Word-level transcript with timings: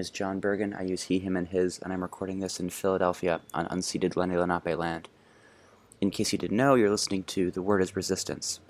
name 0.00 0.04
is 0.04 0.08
John 0.08 0.40
Bergen. 0.40 0.72
I 0.72 0.84
use 0.84 1.02
he, 1.02 1.18
him, 1.18 1.36
and 1.36 1.46
his, 1.46 1.78
and 1.78 1.92
I'm 1.92 2.00
recording 2.00 2.40
this 2.40 2.58
in 2.58 2.70
Philadelphia 2.70 3.42
on 3.52 3.66
unceded 3.66 4.16
Lenni 4.16 4.34
Lenape 4.34 4.78
land. 4.78 5.10
In 6.00 6.10
case 6.10 6.32
you 6.32 6.38
didn't 6.38 6.56
know, 6.56 6.74
you're 6.74 6.88
listening 6.88 7.24
to 7.24 7.50
The 7.50 7.60
Word 7.60 7.82
is 7.82 7.94
Resistance, 7.94 8.60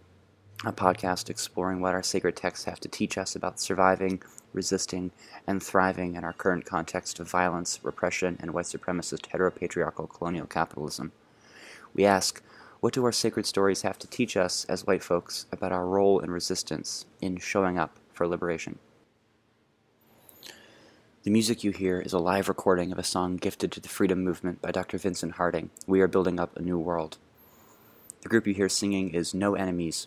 a 0.65 0.73
podcast 0.73 1.31
exploring 1.31 1.81
what 1.81 1.95
our 1.95 2.03
sacred 2.03 2.35
texts 2.35 2.65
have 2.65 2.81
to 2.81 2.89
teach 2.89 3.17
us 3.17 3.37
about 3.37 3.61
surviving, 3.61 4.21
resisting, 4.53 5.13
and 5.47 5.63
thriving 5.63 6.17
in 6.17 6.25
our 6.25 6.33
current 6.33 6.65
context 6.65 7.21
of 7.21 7.31
violence, 7.31 7.79
repression, 7.85 8.37
and 8.41 8.53
white 8.53 8.67
supremacist 8.67 9.29
heteropatriarchal 9.29 10.11
colonial 10.11 10.49
capitalism. 10.49 11.13
We 11.95 12.07
ask, 12.07 12.43
what 12.81 12.93
do 12.93 13.05
our 13.05 13.13
sacred 13.13 13.47
stories 13.47 13.83
have 13.83 14.01
to 14.01 14.09
teach 14.09 14.37
us 14.37 14.65
as 14.65 14.85
white 14.85 15.05
folks 15.05 15.47
about 15.53 15.71
our 15.71 15.87
role 15.87 16.19
in 16.19 16.33
resistance, 16.33 17.07
in 17.21 17.37
showing 17.37 17.79
up 17.79 18.01
for 18.13 18.27
liberation? 18.27 18.81
The 21.23 21.31
music 21.31 21.63
you 21.63 21.71
hear 21.71 22.01
is 22.01 22.15
a 22.15 22.19
live 22.19 22.49
recording 22.49 22.93
of 22.93 22.99
a 22.99 23.05
song 23.05 23.37
gifted 23.37 23.71
to 23.73 23.81
the 23.81 23.91
freedom 23.91 24.25
movement 24.25 24.63
by 24.63 24.71
Dr. 24.71 24.97
Vincent 24.97 25.33
Harding, 25.33 25.69
We 25.87 26.01
Are 26.01 26.09
Building 26.09 26.41
Up 26.41 26.57
a 26.57 26.63
New 26.63 26.79
World. 26.79 27.19
The 28.23 28.31
group 28.31 28.47
you 28.47 28.55
hear 28.55 28.71
singing 28.71 29.11
is 29.11 29.35
No 29.35 29.55
Enemies, 29.55 30.07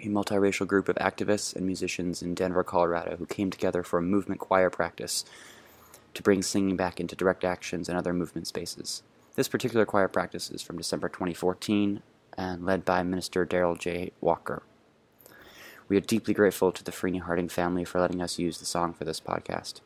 a 0.00 0.06
multiracial 0.06 0.66
group 0.66 0.88
of 0.88 0.96
activists 0.96 1.54
and 1.54 1.66
musicians 1.66 2.22
in 2.22 2.34
Denver, 2.34 2.64
Colorado 2.64 3.16
who 3.16 3.26
came 3.26 3.50
together 3.50 3.82
for 3.82 3.98
a 3.98 4.02
movement 4.02 4.40
choir 4.40 4.70
practice 4.70 5.26
to 6.14 6.22
bring 6.22 6.40
singing 6.40 6.78
back 6.78 6.98
into 6.98 7.14
direct 7.14 7.44
actions 7.44 7.90
and 7.90 7.98
other 7.98 8.14
movement 8.14 8.46
spaces. 8.46 9.02
This 9.34 9.48
particular 9.48 9.84
choir 9.84 10.08
practice 10.08 10.50
is 10.50 10.62
from 10.62 10.78
December 10.78 11.10
2014 11.10 12.00
and 12.38 12.64
led 12.64 12.86
by 12.86 13.02
Minister 13.02 13.44
Daryl 13.44 13.78
J. 13.78 14.12
Walker. 14.22 14.62
We 15.88 15.98
are 15.98 16.00
deeply 16.00 16.32
grateful 16.32 16.72
to 16.72 16.82
the 16.82 16.90
Freeney 16.90 17.20
Harding 17.20 17.50
family 17.50 17.84
for 17.84 18.00
letting 18.00 18.22
us 18.22 18.38
use 18.38 18.56
the 18.56 18.64
song 18.64 18.94
for 18.94 19.04
this 19.04 19.20
podcast. 19.20 19.82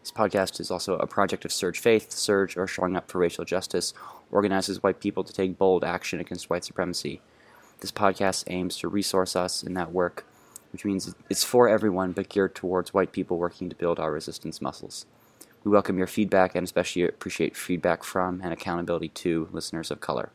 This 0.00 0.10
podcast 0.10 0.60
is 0.60 0.70
also 0.70 0.96
a 0.96 1.06
project 1.06 1.44
of 1.44 1.50
SURJ 1.50 1.76
Faith. 1.76 2.08
SURJ, 2.10 2.56
or 2.56 2.66
Showing 2.66 2.96
Up 2.96 3.10
for 3.10 3.18
Racial 3.18 3.44
Justice, 3.44 3.92
organizes 4.30 4.82
white 4.82 4.98
people 4.98 5.24
to 5.24 5.32
take 5.32 5.58
bold 5.58 5.84
action 5.84 6.20
against 6.20 6.48
white 6.48 6.64
supremacy. 6.64 7.20
This 7.80 7.92
podcast 7.92 8.44
aims 8.46 8.78
to 8.78 8.88
resource 8.88 9.36
us 9.36 9.62
in 9.62 9.74
that 9.74 9.92
work, 9.92 10.24
which 10.72 10.86
means 10.86 11.14
it's 11.28 11.44
for 11.44 11.68
everyone 11.68 12.12
but 12.12 12.30
geared 12.30 12.54
towards 12.54 12.94
white 12.94 13.12
people 13.12 13.36
working 13.36 13.68
to 13.68 13.76
build 13.76 14.00
our 14.00 14.10
resistance 14.10 14.62
muscles. 14.62 15.04
We 15.64 15.70
welcome 15.70 15.98
your 15.98 16.06
feedback 16.06 16.54
and 16.54 16.64
especially 16.64 17.02
appreciate 17.02 17.54
feedback 17.54 18.02
from 18.02 18.40
and 18.42 18.54
accountability 18.54 19.08
to 19.08 19.50
listeners 19.52 19.90
of 19.90 20.00
color. 20.00 20.30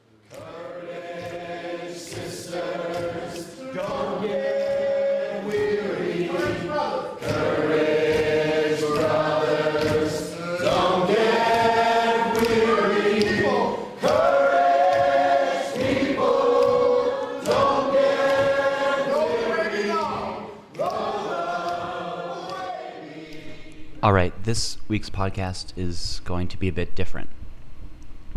All 24.06 24.14
right, 24.14 24.36
this 24.44 24.78
week's 24.88 25.10
podcast 25.10 25.76
is 25.76 26.22
going 26.26 26.48
to 26.50 26.60
be 26.60 26.68
a 26.68 26.72
bit 26.72 26.94
different. 26.94 27.28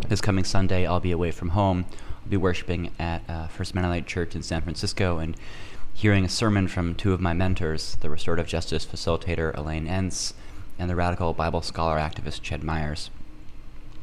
This 0.08 0.22
coming 0.22 0.44
Sunday, 0.44 0.86
I'll 0.86 0.98
be 0.98 1.12
away 1.12 1.30
from 1.30 1.50
home. 1.50 1.84
I'll 2.22 2.30
be 2.30 2.38
worshiping 2.38 2.90
at 2.98 3.20
uh, 3.28 3.48
First 3.48 3.74
Mennonite 3.74 4.06
Church 4.06 4.34
in 4.34 4.42
San 4.42 4.62
Francisco 4.62 5.18
and 5.18 5.36
hearing 5.92 6.24
a 6.24 6.28
sermon 6.30 6.68
from 6.68 6.94
two 6.94 7.12
of 7.12 7.20
my 7.20 7.34
mentors, 7.34 7.96
the 7.96 8.08
restorative 8.08 8.46
justice 8.46 8.86
facilitator 8.86 9.54
Elaine 9.58 9.86
Enns 9.86 10.32
and 10.78 10.88
the 10.88 10.96
radical 10.96 11.34
Bible 11.34 11.60
scholar 11.60 11.98
activist 11.98 12.40
Ched 12.40 12.62
Myers. 12.62 13.10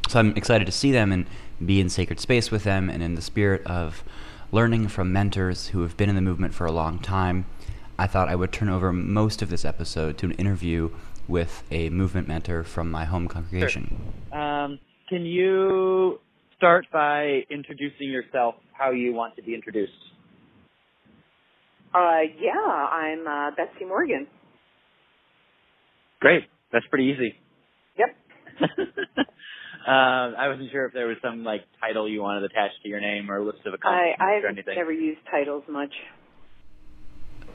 So 0.08 0.20
I'm 0.20 0.38
excited 0.38 0.66
to 0.66 0.72
see 0.72 0.92
them 0.92 1.12
and 1.12 1.26
be 1.66 1.82
in 1.82 1.90
sacred 1.90 2.20
space 2.20 2.52
with 2.52 2.64
them 2.64 2.92
and 2.92 3.02
in 3.02 3.16
the 3.16 3.24
spirit 3.24 3.66
of 3.66 4.04
learning 4.52 4.90
from 4.90 5.12
mentors 5.12 5.70
who 5.70 5.82
have 5.82 5.98
been 5.98 6.10
in 6.10 6.16
the 6.16 6.22
movement 6.22 6.54
for 6.54 6.68
a 6.68 6.72
long 6.72 7.00
time. 7.00 7.48
I 7.98 8.06
thought 8.06 8.30
I 8.30 8.36
would 8.36 8.52
turn 8.52 8.70
over 8.70 8.94
most 8.94 9.42
of 9.42 9.50
this 9.50 9.66
episode 9.66 10.20
to 10.20 10.28
an 10.28 10.34
interview 10.34 10.92
with 11.28 11.64
a 11.72 11.90
movement 11.90 12.28
mentor 12.28 12.64
from 12.64 12.92
my 12.92 13.06
home 13.06 13.28
congregation. 13.28 14.14
Sure. 14.32 14.40
Um, 14.40 14.80
can 15.10 15.26
you 15.26 16.20
start 16.58 16.86
by 16.92 17.42
introducing 17.50 18.10
yourself 18.10 18.56
how 18.72 18.92
you 18.92 19.14
want 19.14 19.36
to 19.36 19.44
be 19.44 19.54
introduced? 19.54 19.92
Uh, 21.94 22.22
yeah, 22.40 22.52
I'm 22.52 23.28
uh, 23.28 23.52
Betsy 23.56 23.86
Morgan. 23.86 24.28
Great. 26.20 26.44
That's 26.72 26.86
pretty 26.88 27.06
easy. 27.06 27.36
Yep. 27.98 28.16
Um, 29.88 29.88
I 29.88 30.48
wasn't 30.50 30.72
sure 30.72 30.86
if 30.86 30.94
there 30.94 31.08
was 31.08 31.18
some 31.24 31.44
like 31.44 31.62
title 31.80 32.10
you 32.10 32.22
wanted 32.22 32.44
attached 32.44 32.82
to 32.84 32.90
your 32.90 33.00
name 33.00 33.30
or 33.30 33.38
a 33.38 33.46
list 33.46 33.60
of 33.66 33.74
accomplishments 33.74 34.20
I, 34.20 34.44
or 34.44 34.48
anything. 34.48 34.72
I've 34.72 34.78
never 34.78 34.92
used 34.92 35.22
titles 35.32 35.64
much. 35.70 35.94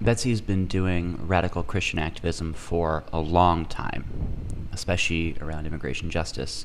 Betsy's 0.01 0.41
been 0.41 0.67
doing 0.67 1.19
radical 1.27 1.63
Christian 1.63 1.99
activism 1.99 2.55
for 2.55 3.05
a 3.13 3.21
long 3.21 3.67
time, 3.67 4.69
especially 4.73 5.37
around 5.43 5.67
immigration 5.67 6.09
justice. 6.09 6.65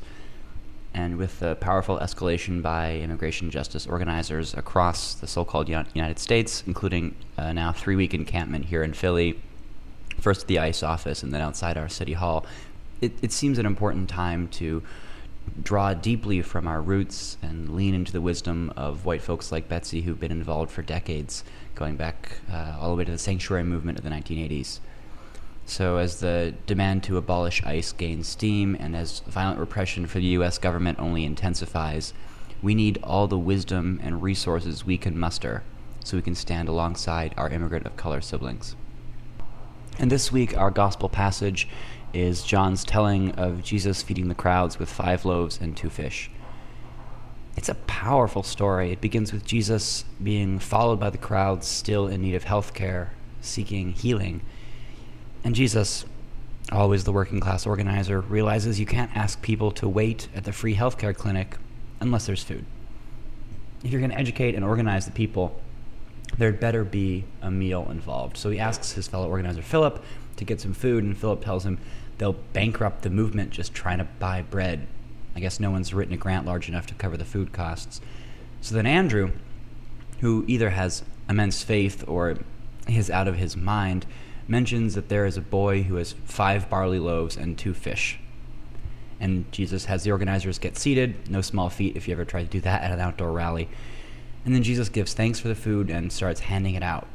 And 0.94 1.18
with 1.18 1.41
the 1.41 1.56
powerful 1.56 2.00
escalation 2.00 2.62
by 2.62 2.95
immigration 2.95 3.51
justice 3.51 3.85
organizers 3.85 4.53
across 4.53 5.16
the 5.16 5.28
so 5.28 5.44
called 5.44 5.68
United 5.68 6.18
States, 6.18 6.63
including 6.66 7.13
a 7.35 7.53
now 7.53 7.74
three 7.74 7.97
week 7.97 8.13
encampment 8.13 8.66
here 8.66 8.84
in 8.84 8.94
Philly, 8.94 9.41
first 10.22 10.44
at 10.44 10.47
the 10.47 10.59
ICE 10.59 10.81
office 10.81 11.22
and 11.22 11.34
then 11.34 11.41
outside 11.41 11.78
our 11.78 11.90
city 11.90 12.13
hall, 12.13 12.45
it, 13.01 13.12
it 13.22 13.34
seems 13.34 13.57
an 13.57 13.66
important 13.66 14.07
time 14.07 14.47
to 14.47 14.81
draw 15.61 15.94
deeply 15.94 16.41
from 16.41 16.67
our 16.67 16.81
roots 16.81 17.38
and 17.41 17.75
lean 17.75 17.94
into 17.94 18.11
the 18.11 18.22
wisdom 18.22 18.72
of 18.75 19.06
white 19.06 19.22
folks 19.22 19.51
like 19.51 19.69
Betsy 19.69 20.01
who've 20.01 20.19
been 20.19 20.31
involved 20.31 20.72
for 20.72 20.81
decades, 20.81 21.44
going 21.75 21.95
back 21.95 22.39
uh, 22.51 22.78
all 22.79 22.89
the 22.89 22.95
way 22.95 23.06
to 23.06 23.11
the 23.11 23.17
sanctuary 23.17 23.63
movement 23.63 23.97
of 23.97 24.03
the 24.03 24.09
1980s. 24.09 24.79
So, 25.67 25.97
as 25.97 26.19
the 26.19 26.53
demand 26.67 27.03
to 27.03 27.17
abolish 27.17 27.63
ICE 27.63 27.91
gains 27.94 28.28
steam 28.28 28.78
and 28.79 28.95
as 28.95 29.22
violent 29.22 29.59
repression 29.59 30.06
for 30.06 30.19
the 30.19 30.25
U.S. 30.25 30.59
government 30.59 31.00
only 31.00 31.25
intensifies, 31.25 32.13
we 32.62 32.75
need 32.75 33.00
all 33.03 33.27
the 33.27 33.38
wisdom 33.38 34.00
and 34.03 34.22
resources 34.22 34.85
we 34.85 34.97
can 34.97 35.17
muster 35.17 35.63
so 36.03 36.17
we 36.17 36.22
can 36.22 36.35
stand 36.35 36.69
alongside 36.69 37.33
our 37.35 37.50
immigrant 37.50 37.85
of 37.88 37.97
color 37.97 38.22
siblings. 38.22 38.75
And 39.97 40.12
this 40.12 40.31
week, 40.31 40.56
our 40.56 40.72
gospel 40.72 41.09
passage 41.09 41.67
is 42.16 42.44
John's 42.44 42.86
telling 42.86 43.31
of 43.31 43.62
Jesus 43.62 44.02
feeding 44.02 44.30
the 44.30 44.36
crowds 44.36 44.80
with 44.80 44.90
five 44.90 45.26
loaves 45.26 45.59
and 45.59 45.76
two 45.76 45.90
fish. 45.90 46.31
It's 47.58 47.70
a 47.70 47.76
powerful 47.76 48.42
story. 48.42 48.92
It 48.92 49.02
begins 49.02 49.34
with 49.34 49.46
Jesus 49.46 50.06
being 50.24 50.59
followed 50.59 51.00
by 51.00 51.09
the 51.09 51.18
crowds 51.18 51.68
still 51.68 52.08
in 52.08 52.22
need 52.22 52.36
of 52.36 52.46
health 52.46 52.74
care, 52.74 53.12
seeking 53.42 53.92
healing. 53.92 54.42
And 55.44 55.56
Jesus, 55.56 56.06
always 56.72 57.04
the 57.04 57.12
working 57.12 57.40
class 57.40 57.66
organizer, 57.66 58.22
realizes 58.22 58.80
you 58.80 58.86
can't 58.86 59.16
ask 59.16 59.42
people 59.42 59.72
to 59.72 59.88
wait 59.88 60.30
at 60.34 60.45
the 60.45 60.54
free 60.54 60.75
healthcare 60.75 61.16
clinic 61.16 61.57
unless 62.00 62.25
there's 62.25 62.44
food. 62.44 62.66
If 63.84 63.92
you're 63.92 64.01
going 64.01 64.12
to 64.12 64.18
educate 64.18 64.56
and 64.56 64.63
organize 64.63 65.06
the 65.06 65.12
people, 65.12 65.60
there'd 66.38 66.60
better 66.60 66.84
be 66.84 67.25
a 67.42 67.51
meal 67.51 67.88
involved. 67.89 68.38
So 68.38 68.50
he 68.50 68.60
asks 68.60 68.94
his 68.94 69.07
fellow 69.07 69.30
organizer, 69.30 69.62
Philip, 69.62 70.04
to 70.38 70.45
get 70.45 70.60
some 70.60 70.74
food, 70.74 71.04
and 71.04 71.18
Philip 71.18 71.44
tells 71.44 71.66
him 71.66 71.80
they'll 72.17 72.33
bankrupt 72.53 73.01
the 73.01 73.09
movement 73.09 73.51
just 73.51 73.73
trying 73.73 73.97
to 73.97 74.07
buy 74.19 74.41
bread. 74.41 74.88
I 75.35 75.39
guess 75.39 75.59
no 75.59 75.71
one's 75.71 75.94
written 75.94 76.13
a 76.13 76.17
grant 76.17 76.45
large 76.45 76.69
enough 76.69 76.88
to 76.88 76.94
cover 76.94 77.17
the 77.17 77.25
food 77.25 77.51
costs. 77.51 78.00
So 78.62 78.73
then 78.73 78.85
Andrew, 78.85 79.31
who 80.21 80.45
either 80.47 80.71
has 80.71 81.03
immense 81.29 81.63
faith 81.63 82.03
or 82.07 82.38
is 82.88 83.09
out 83.09 83.27
of 83.27 83.35
his 83.35 83.57
mind, 83.57 84.06
mentions 84.47 84.95
that 84.95 85.09
there 85.09 85.25
is 85.25 85.38
a 85.38 85.41
boy 85.41 85.83
who 85.83 85.95
has 85.95 86.13
five 86.25 86.69
barley 86.69 87.00
loaves 87.00 87.35
and 87.35 87.57
two 87.57 87.73
fish. 87.73 88.19
And 89.19 89.51
Jesus 89.51 89.85
has 89.85 90.03
the 90.03 90.12
organizers 90.12 90.59
get 90.59 90.77
seated, 90.77 91.29
no 91.29 91.41
small 91.41 91.69
feat 91.69 91.95
if 91.95 92.07
you 92.07 92.13
ever 92.13 92.25
try 92.25 92.44
to 92.44 92.50
do 92.50 92.59
that 92.62 92.83
at 92.83 92.91
an 92.91 93.00
outdoor 93.00 93.31
rally. 93.31 93.69
And 94.45 94.53
then 94.53 94.63
Jesus 94.63 94.89
gives 94.89 95.13
thanks 95.13 95.39
for 95.39 95.47
the 95.47 95.56
food 95.56 95.89
and 95.89 96.12
starts 96.12 96.41
handing 96.41 96.75
it 96.75 96.83
out. 96.83 97.07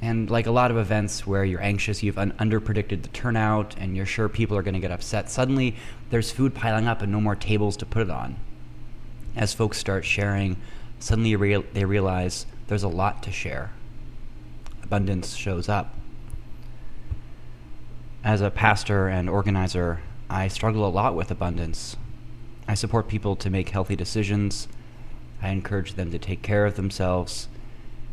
And 0.00 0.30
like 0.30 0.46
a 0.46 0.52
lot 0.52 0.70
of 0.70 0.76
events 0.76 1.26
where 1.26 1.44
you're 1.44 1.62
anxious, 1.62 2.02
you've 2.02 2.18
un- 2.18 2.32
underpredicted 2.38 3.02
the 3.02 3.08
turnout, 3.08 3.74
and 3.78 3.96
you're 3.96 4.06
sure 4.06 4.28
people 4.28 4.56
are 4.56 4.62
going 4.62 4.74
to 4.74 4.80
get 4.80 4.92
upset, 4.92 5.28
suddenly 5.28 5.74
there's 6.10 6.30
food 6.30 6.54
piling 6.54 6.86
up 6.86 7.02
and 7.02 7.10
no 7.10 7.20
more 7.20 7.34
tables 7.34 7.76
to 7.78 7.86
put 7.86 8.02
it 8.02 8.10
on. 8.10 8.36
As 9.34 9.54
folks 9.54 9.78
start 9.78 10.04
sharing, 10.04 10.56
suddenly 11.00 11.34
they 11.72 11.84
realize 11.84 12.46
there's 12.68 12.84
a 12.84 12.88
lot 12.88 13.22
to 13.24 13.32
share. 13.32 13.72
Abundance 14.84 15.34
shows 15.34 15.68
up. 15.68 15.94
As 18.22 18.40
a 18.40 18.50
pastor 18.50 19.08
and 19.08 19.28
organizer, 19.28 20.00
I 20.30 20.48
struggle 20.48 20.86
a 20.86 20.90
lot 20.90 21.14
with 21.14 21.30
abundance. 21.30 21.96
I 22.68 22.74
support 22.74 23.08
people 23.08 23.34
to 23.36 23.50
make 23.50 23.70
healthy 23.70 23.96
decisions. 23.96 24.68
I 25.42 25.48
encourage 25.50 25.94
them 25.94 26.10
to 26.10 26.18
take 26.18 26.42
care 26.42 26.66
of 26.66 26.76
themselves 26.76 27.48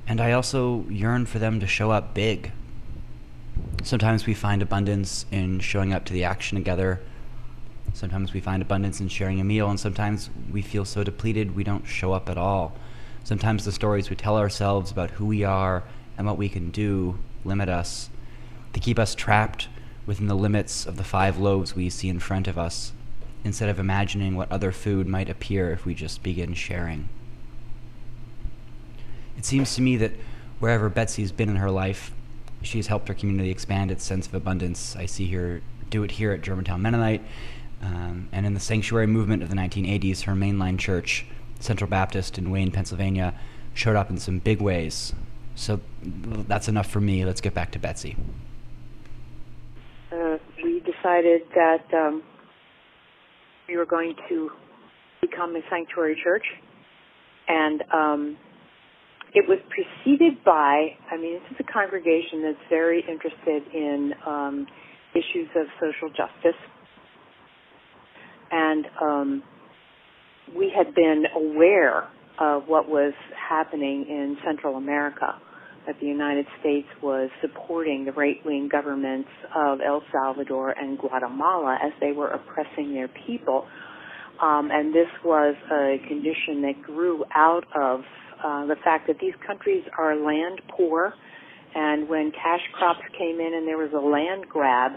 and 0.07 0.21
I 0.21 0.31
also 0.31 0.85
yearn 0.89 1.25
for 1.25 1.39
them 1.39 1.59
to 1.59 1.67
show 1.67 1.91
up 1.91 2.13
big. 2.13 2.51
Sometimes 3.83 4.25
we 4.25 4.33
find 4.33 4.61
abundance 4.61 5.25
in 5.31 5.59
showing 5.59 5.93
up 5.93 6.05
to 6.05 6.13
the 6.13 6.23
action 6.23 6.57
together. 6.57 7.01
Sometimes 7.93 8.33
we 8.33 8.39
find 8.39 8.61
abundance 8.61 8.99
in 8.99 9.07
sharing 9.07 9.39
a 9.39 9.43
meal, 9.43 9.69
and 9.69 9.79
sometimes 9.79 10.29
we 10.51 10.61
feel 10.61 10.85
so 10.85 11.03
depleted 11.03 11.55
we 11.55 11.63
don't 11.63 11.87
show 11.87 12.13
up 12.13 12.29
at 12.29 12.37
all. 12.37 12.75
Sometimes 13.23 13.65
the 13.65 13.71
stories 13.71 14.09
we 14.09 14.15
tell 14.15 14.37
ourselves 14.37 14.91
about 14.91 15.11
who 15.11 15.25
we 15.25 15.43
are 15.43 15.83
and 16.17 16.27
what 16.27 16.37
we 16.37 16.49
can 16.49 16.71
do 16.71 17.17
limit 17.43 17.69
us. 17.69 18.09
They 18.73 18.79
keep 18.79 18.99
us 18.99 19.15
trapped 19.15 19.67
within 20.05 20.27
the 20.27 20.35
limits 20.35 20.85
of 20.85 20.97
the 20.97 21.03
five 21.03 21.37
loaves 21.37 21.75
we 21.75 21.89
see 21.89 22.09
in 22.09 22.19
front 22.19 22.47
of 22.47 22.57
us, 22.57 22.91
instead 23.43 23.69
of 23.69 23.79
imagining 23.79 24.35
what 24.35 24.51
other 24.51 24.71
food 24.71 25.07
might 25.07 25.29
appear 25.29 25.71
if 25.71 25.85
we 25.85 25.95
just 25.95 26.21
begin 26.21 26.53
sharing. 26.53 27.09
It 29.37 29.45
seems 29.45 29.75
to 29.75 29.81
me 29.81 29.97
that 29.97 30.11
wherever 30.59 30.89
Betsy's 30.89 31.31
been 31.31 31.49
in 31.49 31.57
her 31.57 31.71
life, 31.71 32.11
she 32.61 32.77
has 32.77 32.87
helped 32.87 33.07
her 33.07 33.13
community 33.13 33.49
expand 33.49 33.91
its 33.91 34.03
sense 34.03 34.27
of 34.27 34.33
abundance. 34.33 34.95
I 34.95 35.05
see 35.05 35.29
her 35.31 35.61
do 35.89 36.03
it 36.03 36.11
here 36.11 36.31
at 36.31 36.41
Germantown 36.41 36.81
Mennonite, 36.81 37.21
um, 37.81 38.29
and 38.31 38.45
in 38.45 38.53
the 38.53 38.59
sanctuary 38.59 39.07
movement 39.07 39.43
of 39.43 39.49
the 39.49 39.55
1980s, 39.55 40.23
her 40.23 40.33
mainline 40.33 40.79
church, 40.79 41.25
Central 41.59 41.89
Baptist 41.89 42.37
in 42.37 42.49
Wayne, 42.49 42.71
Pennsylvania, 42.71 43.33
showed 43.73 43.95
up 43.95 44.09
in 44.09 44.17
some 44.17 44.39
big 44.39 44.61
ways. 44.61 45.13
So 45.55 45.79
that's 46.01 46.67
enough 46.67 46.89
for 46.89 46.99
me. 46.99 47.23
Let's 47.25 47.41
get 47.41 47.53
back 47.53 47.71
to 47.71 47.79
Betsy. 47.79 48.15
Uh, 50.11 50.37
we 50.63 50.79
decided 50.79 51.43
that 51.53 51.93
um, 51.93 52.23
we 53.67 53.77
were 53.77 53.85
going 53.85 54.15
to 54.29 54.51
become 55.21 55.55
a 55.55 55.61
sanctuary 55.69 56.19
church, 56.21 56.45
and 57.47 57.83
um, 57.91 58.37
it 59.35 59.43
was 59.49 59.59
preceded 59.69 60.41
by, 60.45 60.95
I 61.11 61.17
mean, 61.17 61.33
this 61.33 61.51
is 61.51 61.57
a 61.59 61.71
congregation 61.71 62.41
that's 62.41 62.69
very 62.69 63.01
interested 63.01 63.63
in 63.73 64.13
um, 64.25 64.65
issues 65.13 65.49
of 65.57 65.67
social 65.75 66.07
justice. 66.07 66.59
And 68.49 68.85
um, 69.01 69.43
we 70.57 70.71
had 70.75 70.95
been 70.95 71.25
aware 71.35 72.07
of 72.39 72.63
what 72.67 72.87
was 72.87 73.13
happening 73.49 74.05
in 74.07 74.37
Central 74.45 74.77
America, 74.77 75.35
that 75.85 75.99
the 75.99 76.07
United 76.07 76.45
States 76.61 76.87
was 77.03 77.29
supporting 77.41 78.05
the 78.05 78.13
right-wing 78.13 78.69
governments 78.71 79.29
of 79.53 79.79
El 79.85 80.01
Salvador 80.13 80.71
and 80.71 80.97
Guatemala 80.97 81.77
as 81.83 81.91
they 81.99 82.13
were 82.13 82.29
oppressing 82.29 82.93
their 82.93 83.09
people. 83.27 83.67
Um, 84.41 84.69
and 84.71 84.95
this 84.95 85.07
was 85.25 85.55
a 85.71 85.97
condition 86.07 86.61
that 86.61 86.81
grew 86.81 87.25
out 87.35 87.65
of 87.75 88.01
uh, 88.45 88.65
the 88.67 88.75
fact 88.83 89.07
that 89.07 89.17
these 89.19 89.33
countries 89.45 89.83
are 89.97 90.15
land 90.15 90.61
poor, 90.69 91.13
and 91.73 92.07
when 92.07 92.31
cash 92.31 92.61
crops 92.77 93.01
came 93.17 93.39
in 93.39 93.53
and 93.55 93.67
there 93.67 93.77
was 93.77 93.91
a 93.91 93.99
land 93.99 94.47
grab, 94.47 94.91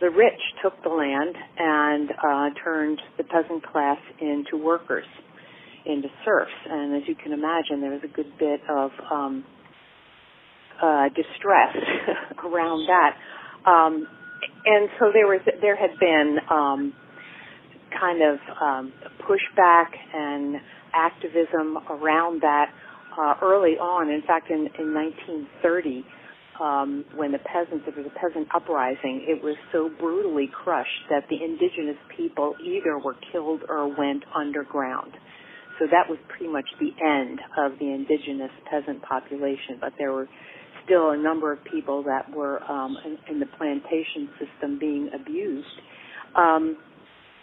the 0.00 0.08
rich 0.10 0.40
took 0.62 0.80
the 0.84 0.88
land 0.88 1.34
and 1.58 2.10
uh, 2.10 2.50
turned 2.62 3.00
the 3.18 3.24
peasant 3.24 3.66
class 3.66 3.98
into 4.20 4.56
workers, 4.56 5.06
into 5.84 6.08
serfs. 6.24 6.52
And 6.70 6.94
as 6.94 7.08
you 7.08 7.16
can 7.16 7.32
imagine, 7.32 7.80
there 7.80 7.90
was 7.90 8.02
a 8.04 8.14
good 8.14 8.38
bit 8.38 8.60
of 8.70 8.90
um, 9.10 9.44
uh, 10.80 11.08
distress 11.08 11.76
around 12.44 12.86
that. 12.86 13.16
Um, 13.68 14.06
and 14.64 14.88
so 15.00 15.10
there 15.12 15.26
was 15.26 15.40
there 15.60 15.76
had 15.76 15.98
been 15.98 16.38
um, 16.50 16.92
kind 17.98 18.22
of 18.22 18.38
um, 18.60 18.92
pushback 19.22 19.88
and 20.14 20.56
activism 20.96 21.76
around 21.90 22.40
that 22.40 22.72
uh, 23.18 23.34
early 23.42 23.76
on. 23.76 24.08
In 24.08 24.22
fact, 24.26 24.50
in, 24.50 24.68
in 24.78 24.94
1930, 24.94 26.04
um, 26.60 27.04
when 27.14 27.32
the 27.32 27.38
peasants, 27.38 27.84
there 27.84 27.94
was 27.96 28.10
a 28.10 28.18
peasant 28.18 28.48
uprising, 28.54 29.26
it 29.28 29.42
was 29.42 29.56
so 29.72 29.90
brutally 30.00 30.48
crushed 30.48 31.04
that 31.10 31.28
the 31.28 31.36
indigenous 31.36 32.00
people 32.16 32.54
either 32.64 32.98
were 32.98 33.16
killed 33.32 33.62
or 33.68 33.88
went 33.88 34.24
underground. 34.34 35.12
So 35.78 35.86
that 35.90 36.08
was 36.08 36.18
pretty 36.28 36.48
much 36.48 36.64
the 36.80 36.92
end 37.04 37.40
of 37.58 37.78
the 37.78 37.92
indigenous 37.92 38.50
peasant 38.70 39.02
population, 39.02 39.76
but 39.80 39.92
there 39.98 40.12
were 40.12 40.28
still 40.84 41.10
a 41.10 41.16
number 41.16 41.52
of 41.52 41.58
people 41.64 42.02
that 42.04 42.30
were 42.34 42.62
um, 42.64 42.96
in, 43.04 43.34
in 43.34 43.40
the 43.40 43.46
plantation 43.58 44.30
system 44.40 44.78
being 44.78 45.10
abused. 45.12 45.76
Um, 46.34 46.78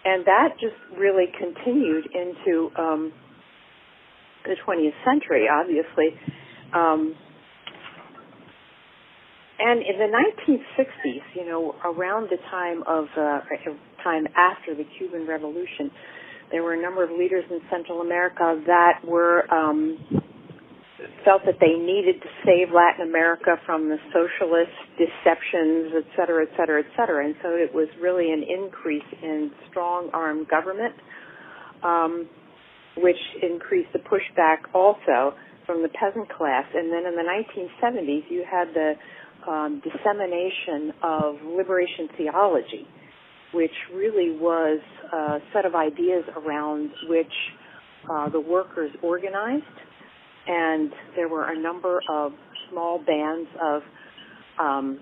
and 0.06 0.26
that 0.26 0.50
just 0.60 0.76
really 0.98 1.26
continued 1.38 2.06
into 2.14 2.70
um, 2.78 3.14
the 4.45 4.56
20th 4.66 4.94
century, 5.06 5.48
obviously. 5.51 6.19
Um, 6.74 7.16
and 9.60 9.81
in 9.81 9.98
the 9.98 10.10
1960s, 10.12 11.24
you 11.36 11.45
know, 11.45 11.75
around 11.86 12.30
the 12.30 12.38
time 12.51 12.84
of 12.88 13.06
uh, 13.18 13.40
time 14.04 14.28
after 14.36 14.75
the 14.75 14.84
Cuban 14.98 15.28
Revolution, 15.28 15.92
there 16.51 16.63
were 16.63 16.74
a 16.74 16.81
number 16.81 17.04
of 17.04 17.12
leaders 17.12 17.45
in 17.50 17.62
Central 17.72 18.01
America 18.01 18.62
that 18.68 19.00
were 19.07 19.51
um, 19.54 19.98
felt 21.24 21.42
that 21.46 21.56
they 21.60 21.74
needed 21.80 22.22
to 22.22 22.30
save 22.46 22.74
Latin 22.74 23.07
America 23.07 23.56
from 23.66 23.89
the 23.89 23.98
socialist 24.12 24.75
deceptions, 24.98 25.94
et 25.96 26.07
cetera, 26.18 26.44
et 26.44 26.51
cetera, 26.57 26.81
et 26.81 26.89
cetera. 26.98 27.25
And 27.25 27.36
so 27.42 27.50
it 27.50 27.74
was 27.74 27.88
really 28.01 28.31
an 28.31 28.44
increase 28.44 29.07
in 29.22 29.51
strong 29.69 30.10
armed 30.13 30.48
government. 30.50 30.96
Um, 31.84 32.28
which 32.98 33.18
increased 33.42 33.90
the 33.94 34.00
pushback 34.00 34.57
also 34.74 35.36
from 35.66 35.81
the 35.81 35.90
peasant 35.90 36.30
class. 36.30 36.66
And 36.74 36.92
then 36.92 37.06
in 37.06 37.16
the 37.16 37.24
1970s, 37.24 38.30
you 38.30 38.44
had 38.50 38.74
the 38.74 38.94
um, 39.50 39.81
dissemination 39.84 40.94
of 41.01 41.36
liberation 41.44 42.10
theology, 42.18 42.88
which 43.54 43.72
really 43.94 44.38
was 44.38 44.80
a 45.12 45.39
set 45.53 45.65
of 45.65 45.75
ideas 45.75 46.24
around 46.36 46.91
which 47.08 47.34
uh, 48.10 48.29
the 48.29 48.39
workers 48.39 48.91
organized. 49.01 49.63
And 50.46 50.91
there 51.15 51.29
were 51.29 51.50
a 51.50 51.60
number 51.60 52.01
of 52.10 52.34
small 52.70 53.00
bands 53.00 53.50
of 53.62 53.82
um, 54.60 55.00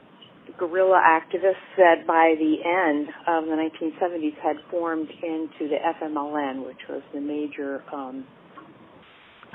guerrilla 0.57 1.01
activists 1.05 1.77
that 1.77 2.05
by 2.07 2.35
the 2.37 2.55
end 2.65 3.07
of 3.27 3.45
the 3.45 3.55
1970s 3.55 4.35
had 4.41 4.57
formed 4.69 5.09
into 5.23 5.69
the 5.69 5.77
FMLN, 6.01 6.65
which 6.65 6.81
was 6.89 7.01
the 7.13 7.21
major 7.21 7.83
um, 7.93 8.25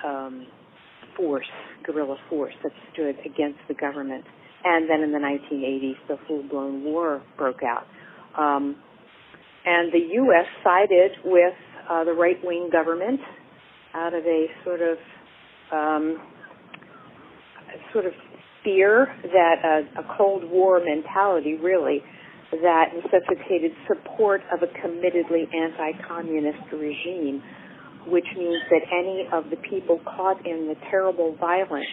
um, 0.05 0.47
force, 1.16 1.47
guerrilla 1.85 2.16
force 2.28 2.55
that 2.62 2.73
stood 2.93 3.16
against 3.25 3.59
the 3.69 3.75
government. 3.75 4.25
And 4.64 4.88
then 4.90 5.00
in 5.02 5.12
the 5.12 5.19
1980s, 5.19 5.97
the 6.09 6.16
full-blown 6.26 6.83
war 6.85 7.23
broke 7.37 7.61
out. 7.62 7.87
Um, 8.37 8.76
and 9.64 9.93
the 9.93 10.14
U.S. 10.14 10.47
sided 10.64 11.12
with 11.25 11.55
uh, 11.90 12.05
the 12.05 12.12
right-wing 12.12 12.71
government 12.73 13.21
out 13.95 14.14
of 14.14 14.25
a 14.25 14.47
sort 14.64 14.81
of 14.81 14.99
um, 15.73 16.21
sort 17.93 18.07
of 18.07 18.12
fear 18.66 19.06
that 19.23 19.56
a, 19.62 20.00
a 20.02 20.16
Cold 20.18 20.42
War 20.50 20.82
mentality 20.85 21.54
really 21.54 22.02
that 22.50 22.90
necessitated 22.94 23.70
support 23.87 24.40
of 24.52 24.62
a 24.62 24.70
committedly 24.82 25.46
anti-communist 25.54 26.73
regime, 26.73 27.42
which 28.06 28.26
means 28.37 28.62
that 28.70 28.82
any 28.90 29.26
of 29.32 29.50
the 29.50 29.56
people 29.68 30.00
caught 30.04 30.44
in 30.46 30.66
the 30.68 30.75
terrible 30.90 31.37
violence 31.38 31.87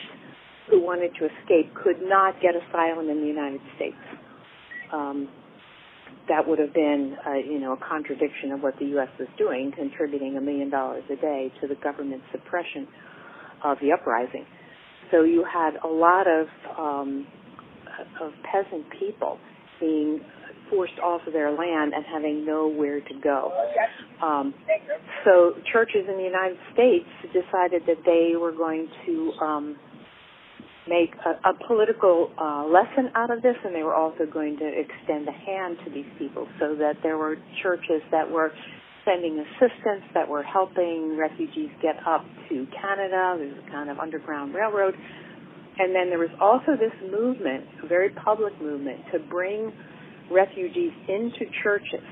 who 0.69 0.81
wanted 0.81 1.11
to 1.19 1.25
escape 1.25 1.73
could 1.75 2.01
not 2.01 2.35
get 2.41 2.53
asylum 2.55 3.09
in 3.09 3.21
the 3.21 3.27
United 3.27 3.61
States. 3.75 3.97
Um, 4.91 5.29
that 6.29 6.47
would 6.47 6.59
have 6.59 6.73
been, 6.73 7.17
uh, 7.27 7.33
you 7.33 7.59
know, 7.59 7.73
a 7.73 7.89
contradiction 7.89 8.51
of 8.53 8.61
what 8.61 8.77
the 8.79 8.85
U.S. 8.97 9.09
was 9.19 9.27
doing, 9.37 9.73
contributing 9.75 10.37
a 10.37 10.41
million 10.41 10.69
dollars 10.69 11.03
a 11.11 11.15
day 11.17 11.51
to 11.61 11.67
the 11.67 11.75
government 11.83 12.21
suppression 12.31 12.87
of 13.63 13.77
the 13.81 13.91
uprising. 13.91 14.45
So 15.13 15.23
you 15.23 15.45
had 15.45 15.75
a 15.83 15.87
lot 15.87 16.25
of 16.27 16.47
um, 16.75 17.27
of 18.19 18.31
peasant 18.51 18.85
people 18.99 19.37
being 19.79 20.21
forced 20.71 20.97
off 21.03 21.21
of 21.27 21.33
their 21.33 21.51
land 21.51 21.93
and 21.93 22.03
having 22.11 22.45
nowhere 22.45 22.99
to 22.99 23.13
go. 23.23 23.51
Um, 24.23 24.55
so 25.23 25.53
churches 25.71 26.05
in 26.09 26.17
the 26.17 26.23
United 26.23 26.57
States 26.73 27.05
decided 27.27 27.83
that 27.85 28.01
they 28.05 28.35
were 28.35 28.51
going 28.51 28.87
to 29.05 29.31
um, 29.33 29.77
make 30.87 31.11
a, 31.25 31.49
a 31.49 31.53
political 31.67 32.31
uh, 32.41 32.65
lesson 32.65 33.11
out 33.13 33.29
of 33.29 33.43
this, 33.43 33.55
and 33.63 33.75
they 33.75 33.83
were 33.83 33.93
also 33.93 34.25
going 34.25 34.57
to 34.57 34.67
extend 34.67 35.27
a 35.27 35.31
hand 35.31 35.77
to 35.85 35.91
these 35.91 36.09
people, 36.17 36.47
so 36.59 36.75
that 36.75 36.95
there 37.03 37.17
were 37.17 37.37
churches 37.61 38.01
that 38.09 38.29
were 38.29 38.51
sending 39.05 39.39
assistance 39.39 40.03
that 40.13 40.27
were 40.27 40.43
helping 40.43 41.17
refugees 41.17 41.69
get 41.81 41.95
up 42.07 42.25
to 42.49 42.65
Canada. 42.79 43.35
There 43.37 43.47
was 43.47 43.63
a 43.67 43.71
kind 43.71 43.89
of 43.89 43.99
underground 43.99 44.53
railroad. 44.53 44.95
And 45.77 45.95
then 45.95 46.09
there 46.09 46.19
was 46.19 46.33
also 46.39 46.77
this 46.77 46.93
movement, 47.11 47.65
a 47.83 47.87
very 47.87 48.09
public 48.09 48.53
movement, 48.61 49.01
to 49.11 49.19
bring 49.19 49.71
refugees 50.31 50.91
into 51.07 51.49
churches 51.63 52.05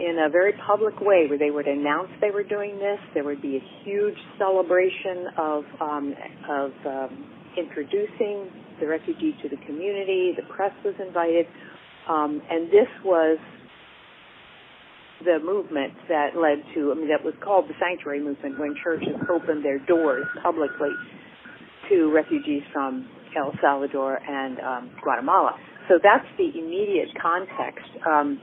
in 0.00 0.18
a 0.26 0.30
very 0.30 0.52
public 0.66 0.98
way 1.00 1.26
where 1.28 1.38
they 1.38 1.50
would 1.50 1.68
announce 1.68 2.08
they 2.20 2.30
were 2.30 2.42
doing 2.42 2.78
this. 2.78 2.98
There 3.14 3.24
would 3.24 3.42
be 3.42 3.56
a 3.56 3.84
huge 3.84 4.16
celebration 4.38 5.28
of, 5.36 5.64
um, 5.80 6.14
of 6.50 6.70
um, 6.86 7.30
introducing 7.56 8.50
the 8.80 8.86
refugee 8.86 9.36
to 9.42 9.48
the 9.48 9.56
community. 9.66 10.32
The 10.34 10.48
press 10.54 10.72
was 10.84 10.94
invited, 10.98 11.46
um, 12.08 12.42
and 12.50 12.66
this 12.68 12.88
was 13.04 13.38
the 15.24 15.38
movement 15.44 15.94
that 16.08 16.36
led 16.36 16.62
to, 16.74 16.92
I 16.92 16.94
mean, 16.94 17.08
that 17.08 17.24
was 17.24 17.34
called 17.42 17.68
the 17.68 17.74
sanctuary 17.80 18.22
movement 18.22 18.58
when 18.58 18.74
churches 18.82 19.14
opened 19.30 19.64
their 19.64 19.78
doors 19.78 20.26
publicly 20.42 20.90
to 21.88 22.12
refugees 22.12 22.62
from 22.72 23.08
El 23.36 23.52
Salvador 23.60 24.18
and 24.28 24.58
um, 24.60 24.90
Guatemala. 25.02 25.56
So 25.88 25.98
that's 26.02 26.26
the 26.38 26.50
immediate 26.58 27.08
context. 27.20 27.88
Um, 28.06 28.40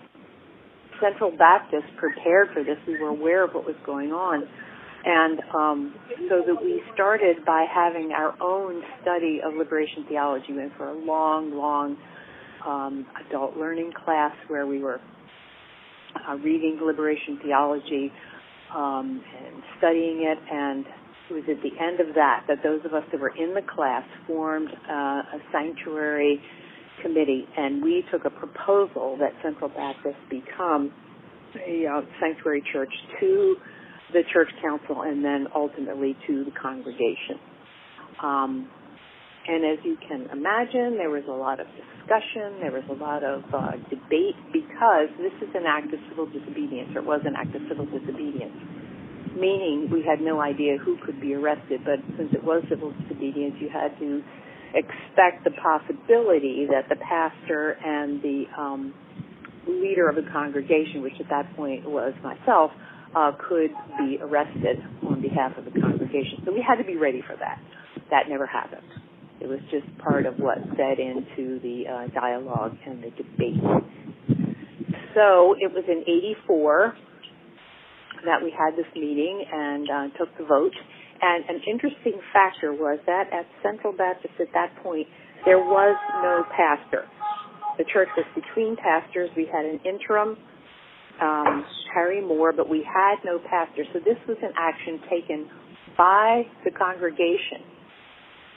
Central 1.02 1.32
Baptist 1.32 1.88
prepared 1.98 2.50
for 2.54 2.64
this. 2.64 2.78
We 2.88 3.00
were 3.00 3.10
aware 3.10 3.46
of 3.46 3.52
what 3.54 3.66
was 3.66 3.78
going 3.86 4.12
on. 4.12 4.44
And 5.06 5.40
um, 5.56 5.96
so 6.28 6.44
that 6.46 6.62
we 6.62 6.82
started 6.94 7.46
by 7.46 7.66
having 7.74 8.12
our 8.12 8.36
own 8.42 8.82
study 9.02 9.40
of 9.44 9.54
liberation 9.56 10.06
theology. 10.10 10.48
We 10.50 10.58
went 10.58 10.76
for 10.76 10.90
a 10.90 10.94
long, 10.94 11.56
long 11.56 11.96
um, 12.68 13.06
adult 13.26 13.56
learning 13.56 13.94
class 14.04 14.36
where 14.50 14.68
we 14.68 14.80
were 14.80 15.00
uh, 16.16 16.36
reading 16.36 16.80
liberation 16.82 17.40
theology 17.44 18.12
um, 18.76 19.24
and 19.46 19.64
studying 19.78 20.24
it. 20.24 20.38
And 20.52 20.86
it 21.30 21.34
was 21.34 21.44
at 21.50 21.62
the 21.62 21.84
end 21.84 22.00
of 22.00 22.16
that 22.16 22.46
that 22.48 22.64
those 22.64 22.82
of 22.86 22.94
us 22.94 23.04
that 23.12 23.20
were 23.20 23.36
in 23.36 23.54
the 23.54 23.62
class 23.62 24.04
formed 24.28 24.70
uh, 24.90 24.94
a 24.94 25.40
sanctuary 25.52 26.42
committee, 27.02 27.48
and 27.58 27.82
we 27.84 28.04
took 28.12 28.26
a 28.26 28.30
proposal 28.30 29.18
that 29.20 29.32
Central 29.42 29.70
Baptist 29.70 30.18
become 30.30 30.92
a 31.56 31.86
uh, 31.86 32.02
sanctuary 32.20 32.64
church 32.74 32.92
to 33.20 33.56
the 34.14 34.22
church 34.34 34.50
council 34.62 35.04
and 35.04 35.24
then 35.24 35.48
ultimately 35.56 36.18
to 36.28 36.44
the 36.44 36.52
congregation. 36.52 37.40
Um, 38.24 38.70
and 39.50 39.66
as 39.66 39.84
you 39.84 39.98
can 39.98 40.30
imagine, 40.30 40.94
there 41.02 41.10
was 41.10 41.26
a 41.28 41.34
lot 41.34 41.60
of 41.60 41.66
discussion, 41.74 42.62
there 42.62 42.70
was 42.70 42.86
a 42.86 42.94
lot 42.94 43.26
of 43.26 43.42
uh, 43.50 43.82
debate 43.90 44.38
because 44.54 45.10
this 45.18 45.34
is 45.42 45.50
an 45.58 45.66
act 45.66 45.90
of 45.90 45.98
civil 46.06 46.30
disobedience, 46.30 46.94
or 46.94 47.02
it 47.02 47.10
was 47.10 47.22
an 47.26 47.34
act 47.34 47.56
of 47.58 47.66
civil 47.66 47.90
disobedience. 47.90 48.54
Meaning 49.34 49.90
we 49.90 50.06
had 50.06 50.22
no 50.22 50.38
idea 50.38 50.78
who 50.78 51.02
could 51.02 51.20
be 51.20 51.34
arrested, 51.34 51.82
but 51.82 51.98
since 52.14 52.30
it 52.34 52.44
was 52.44 52.62
civil 52.70 52.94
disobedience, 53.02 53.58
you 53.58 53.74
had 53.74 53.98
to 53.98 54.22
expect 54.78 55.42
the 55.42 55.54
possibility 55.58 56.70
that 56.70 56.86
the 56.86 57.02
pastor 57.02 57.74
and 57.82 58.22
the 58.22 58.46
um, 58.54 58.94
leader 59.66 60.08
of 60.10 60.14
the 60.14 60.30
congregation, 60.30 61.02
which 61.02 61.18
at 61.20 61.30
that 61.34 61.50
point 61.58 61.90
was 61.90 62.14
myself, 62.22 62.70
uh, 63.18 63.32
could 63.50 63.74
be 63.98 64.22
arrested 64.22 64.78
on 65.10 65.22
behalf 65.22 65.58
of 65.58 65.66
the 65.66 65.74
congregation. 65.74 66.46
So 66.46 66.54
we 66.54 66.62
had 66.62 66.78
to 66.78 66.86
be 66.86 66.98
ready 66.98 67.24
for 67.26 67.36
that. 67.38 67.58
That 68.12 68.30
never 68.30 68.46
happened. 68.46 69.09
It 69.42 69.48
was 69.48 69.60
just 69.72 69.86
part 70.00 70.26
of 70.26 70.36
what 70.36 70.58
fed 70.76 71.00
into 71.00 71.60
the 71.62 71.84
uh, 71.88 72.08
dialogue 72.14 72.76
and 72.86 73.04
the 73.04 73.12
debate. 73.12 73.64
So 75.16 75.56
it 75.60 75.72
was 75.72 75.84
in 75.88 76.04
84 76.04 76.94
that 78.26 78.44
we 78.44 78.52
had 78.52 78.76
this 78.76 78.88
meeting 78.96 79.46
and 79.52 79.90
uh, 79.90 80.18
took 80.18 80.30
the 80.38 80.46
vote. 80.46 80.76
And 81.22 81.44
an 81.50 81.62
interesting 81.68 82.20
factor 82.32 82.74
was 82.74 83.00
that 83.06 83.32
at 83.34 83.46
Central 83.64 83.94
Baptist 83.94 84.34
at 84.40 84.48
that 84.54 84.76
point, 84.84 85.08
there 85.46 85.60
was 85.60 85.96
no 86.24 86.44
pastor. 86.56 87.08
The 87.78 87.86
church 87.92 88.10
was 88.18 88.26
between 88.36 88.76
pastors. 88.76 89.30
We 89.36 89.48
had 89.52 89.66
an 89.66 89.80
interim, 89.86 90.38
um, 91.22 91.66
Harry 91.94 92.22
Moore, 92.22 92.52
but 92.52 92.70
we 92.70 92.84
had 92.84 93.16
no 93.24 93.40
pastor. 93.50 93.84
So 93.94 94.00
this 94.00 94.18
was 94.28 94.38
an 94.44 94.52
action 94.58 95.00
taken 95.10 95.50
by 95.98 96.44
the 96.64 96.72
congregation. 96.72 97.64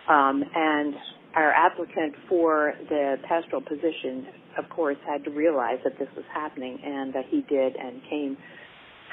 Um, 0.09 0.43
and 0.55 0.95
our 1.35 1.53
applicant 1.53 2.15
for 2.29 2.75
the 2.89 3.17
pastoral 3.29 3.63
position, 3.63 4.27
of 4.59 4.69
course, 4.69 4.97
had 5.07 5.25
to 5.25 5.31
realize 5.31 5.79
that 5.85 5.99
this 5.99 6.09
was 6.17 6.25
happening, 6.33 6.79
and 6.85 7.15
that 7.15 7.25
he 7.31 7.43
did 7.49 7.77
and 7.77 8.03
came 8.11 8.37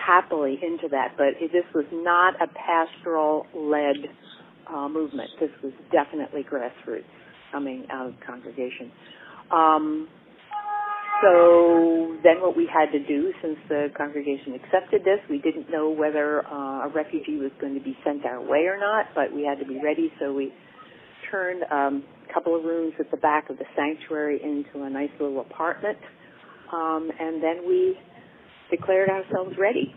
happily 0.06 0.60
into 0.62 0.88
that. 0.90 1.14
But 1.18 1.40
this 1.40 1.66
was 1.74 1.86
not 1.92 2.36
a 2.42 2.48
pastoral-led 2.48 4.10
uh, 4.74 4.90
movement. 4.90 5.30
This 5.40 5.52
was 5.64 5.74
definitely 5.92 6.44
grassroots 6.44 7.04
coming 7.52 7.86
out 7.92 8.08
of 8.08 8.14
congregation. 8.26 8.92
Um, 9.52 10.08
so 11.22 12.16
then 12.24 12.40
what 12.40 12.56
we 12.56 12.68
had 12.72 12.92
to 12.92 13.00
do, 13.06 13.34
since 13.42 13.58
the 13.68 13.88
congregation 13.98 14.54
accepted 14.56 15.04
this, 15.04 15.20
we 15.30 15.40
didn't 15.40 15.70
know 15.70 15.90
whether 15.90 16.46
uh, 16.48 16.88
a 16.88 16.92
refugee 16.94 17.38
was 17.38 17.52
going 17.60 17.74
to 17.74 17.84
be 17.84 17.98
sent 18.06 18.26
our 18.26 18.40
way 18.42 18.68
or 18.68 18.78
not, 18.78 19.08
but 19.16 19.34
we 19.34 19.44
had 19.44 19.60
to 19.60 19.66
be 19.66 19.80
ready, 19.84 20.12
so 20.20 20.34
we 20.34 20.54
turned 21.32 21.64
um, 21.72 22.04
a 22.30 22.34
couple 22.34 22.56
of 22.56 22.64
rooms 22.64 22.94
at 23.00 23.10
the 23.12 23.18
back 23.18 23.50
of 23.50 23.58
the 23.58 23.66
sanctuary 23.76 24.40
into 24.44 24.86
a 24.86 24.90
nice 24.90 25.10
little 25.20 25.42
apartment, 25.42 25.98
um, 26.74 27.10
and 27.20 27.42
then 27.42 27.68
we 27.68 27.98
declared 28.72 29.10
ourselves 29.10 29.56
ready. 29.58 29.94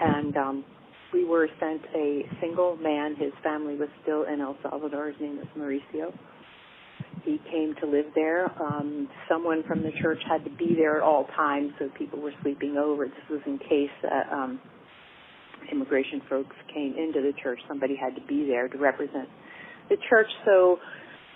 And 0.00 0.36
um, 0.36 0.64
we 1.12 1.24
were 1.24 1.48
sent 1.60 1.82
a 1.94 2.22
single 2.40 2.76
man. 2.76 3.14
His 3.16 3.32
family 3.42 3.76
was 3.76 3.88
still 4.02 4.24
in 4.24 4.40
El 4.40 4.56
Salvador. 4.62 5.08
His 5.08 5.20
name 5.20 5.36
was 5.36 5.46
Mauricio 5.56 6.12
he 7.24 7.40
came 7.50 7.74
to 7.80 7.86
live 7.86 8.06
there. 8.14 8.50
Um, 8.60 9.08
someone 9.28 9.62
from 9.66 9.82
the 9.82 9.92
church 10.00 10.18
had 10.28 10.44
to 10.44 10.50
be 10.50 10.74
there 10.74 10.96
at 10.96 11.02
all 11.02 11.26
times, 11.36 11.72
so 11.78 11.88
people 11.96 12.20
were 12.20 12.32
sleeping 12.42 12.76
over. 12.76 13.06
This 13.06 13.28
was 13.30 13.40
in 13.46 13.58
case 13.58 13.90
uh, 14.04 14.34
um, 14.34 14.60
immigration 15.70 16.22
folks 16.28 16.56
came 16.72 16.94
into 16.96 17.20
the 17.20 17.32
church. 17.42 17.60
Somebody 17.68 17.96
had 17.96 18.14
to 18.16 18.26
be 18.26 18.46
there 18.46 18.68
to 18.68 18.78
represent 18.78 19.28
the 19.88 19.96
church. 20.08 20.28
So 20.44 20.78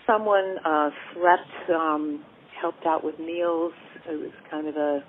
someone 0.07 0.57
uh, 0.65 0.91
slept, 1.15 1.71
um, 1.75 2.25
helped 2.61 2.87
out 2.87 3.05
with 3.05 3.19
meals. 3.19 3.73
It 4.09 4.21
was 4.21 4.33
kind 4.51 4.69
of 4.69 4.77
a, 4.77 5.03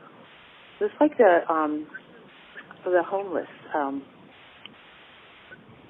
it 0.79 0.83
was 0.83 0.91
like 0.99 1.17
the 1.17 1.39
um, 1.51 1.87
the 2.83 3.03
homeless 3.03 3.47
um, 3.75 4.03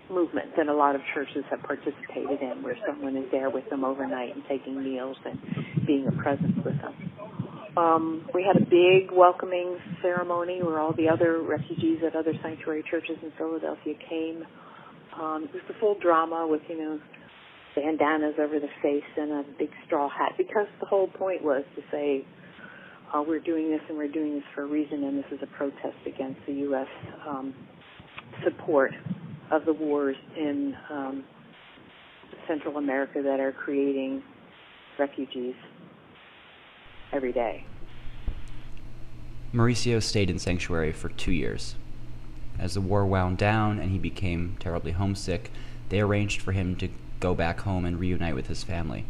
movement 0.09 0.47
that 0.57 0.67
a 0.67 0.73
lot 0.73 0.95
of 0.95 1.01
churches 1.13 1.43
have 1.49 1.61
participated 1.61 2.41
in, 2.41 2.63
where 2.63 2.75
someone 2.87 3.15
is 3.15 3.25
there 3.31 3.49
with 3.49 3.69
them 3.69 3.83
overnight 3.83 4.33
and 4.33 4.43
taking 4.47 4.81
meals 4.83 5.17
and 5.25 5.39
being 5.85 6.07
a 6.07 6.21
presence 6.21 6.55
with 6.65 6.75
them. 6.81 6.95
Um, 7.77 8.27
we 8.33 8.43
had 8.43 8.59
a 8.59 8.65
big 8.65 9.11
welcoming 9.15 9.77
ceremony 10.01 10.63
where 10.63 10.79
all 10.79 10.93
the 10.93 11.07
other 11.07 11.41
refugees 11.41 11.99
at 12.05 12.15
other 12.15 12.33
sanctuary 12.41 12.83
churches 12.89 13.17
in 13.21 13.31
Philadelphia 13.37 13.93
came. 14.09 14.43
Um, 15.19 15.43
it 15.43 15.53
was 15.53 15.63
the 15.67 15.75
full 15.79 15.95
drama 16.01 16.47
with, 16.49 16.61
you 16.69 16.77
know, 16.77 16.99
bandanas 17.77 18.33
over 18.39 18.59
the 18.59 18.69
face 18.81 19.03
and 19.17 19.31
a 19.31 19.45
big 19.59 19.69
straw 19.85 20.09
hat 20.09 20.33
because 20.35 20.65
the 20.79 20.85
whole 20.87 21.07
point 21.07 21.43
was 21.43 21.63
to 21.75 21.83
say, 21.91 22.25
uh, 23.13 23.21
we're 23.25 23.39
doing 23.39 23.69
this 23.69 23.81
and 23.87 23.95
we're 23.95 24.07
doing 24.07 24.33
this 24.33 24.43
for 24.55 24.63
a 24.63 24.65
reason 24.65 25.03
and 25.03 25.19
this 25.19 25.31
is 25.31 25.39
a 25.43 25.47
protest 25.55 25.97
against 26.07 26.39
the 26.47 26.53
U.S. 26.53 26.87
Um, 27.27 27.53
support 28.43 28.93
of 29.51 29.65
the 29.65 29.73
wars 29.73 30.15
in 30.35 30.75
um, 30.89 31.23
Central 32.47 32.77
America 32.77 33.21
that 33.21 33.39
are 33.39 33.51
creating 33.51 34.23
refugees 34.97 35.55
every 37.13 37.31
day. 37.31 37.63
Mauricio 39.53 40.01
stayed 40.01 40.31
in 40.31 40.39
sanctuary 40.39 40.91
for 40.91 41.09
two 41.09 41.31
years. 41.31 41.75
As 42.57 42.73
the 42.73 42.81
war 42.81 43.05
wound 43.05 43.37
down 43.37 43.77
and 43.77 43.91
he 43.91 43.99
became 43.99 44.57
terribly 44.59 44.93
homesick, 44.93 45.51
they 45.89 46.01
arranged 46.01 46.41
for 46.41 46.53
him 46.53 46.75
to 46.77 46.89
go 47.19 47.33
back 47.33 47.61
home 47.61 47.85
and 47.85 47.99
reunite 47.99 48.35
with 48.35 48.47
his 48.47 48.63
family. 48.63 49.05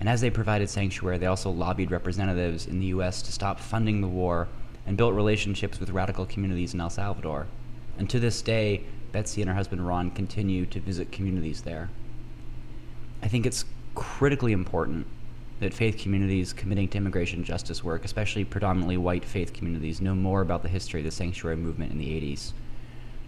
And 0.00 0.08
as 0.08 0.20
they 0.20 0.30
provided 0.30 0.68
sanctuary, 0.68 1.18
they 1.18 1.26
also 1.26 1.50
lobbied 1.50 1.90
representatives 1.90 2.66
in 2.66 2.80
the 2.80 2.86
U.S. 2.86 3.22
to 3.22 3.32
stop 3.32 3.60
funding 3.60 4.00
the 4.00 4.08
war 4.08 4.48
and 4.86 4.96
built 4.96 5.14
relationships 5.14 5.78
with 5.78 5.90
radical 5.90 6.26
communities 6.26 6.74
in 6.74 6.80
El 6.80 6.90
Salvador. 6.90 7.46
And 7.98 8.10
to 8.10 8.18
this 8.18 8.42
day, 8.42 8.82
Betsy 9.12 9.42
and 9.42 9.48
her 9.48 9.54
husband 9.54 9.86
Ron 9.86 10.10
continue 10.10 10.66
to 10.66 10.80
visit 10.80 11.12
communities 11.12 11.62
there. 11.62 11.90
I 13.22 13.28
think 13.28 13.46
it's 13.46 13.64
critically 13.94 14.52
important 14.52 15.06
that 15.60 15.72
faith 15.72 15.98
communities 15.98 16.52
committing 16.52 16.88
to 16.88 16.98
immigration 16.98 17.44
justice 17.44 17.84
work, 17.84 18.04
especially 18.04 18.44
predominantly 18.44 18.96
white 18.96 19.24
faith 19.24 19.52
communities, 19.52 20.00
know 20.00 20.14
more 20.14 20.40
about 20.40 20.62
the 20.62 20.68
history 20.68 21.00
of 21.00 21.04
the 21.04 21.12
sanctuary 21.12 21.56
movement 21.56 21.92
in 21.92 21.98
the 21.98 22.08
80s, 22.08 22.52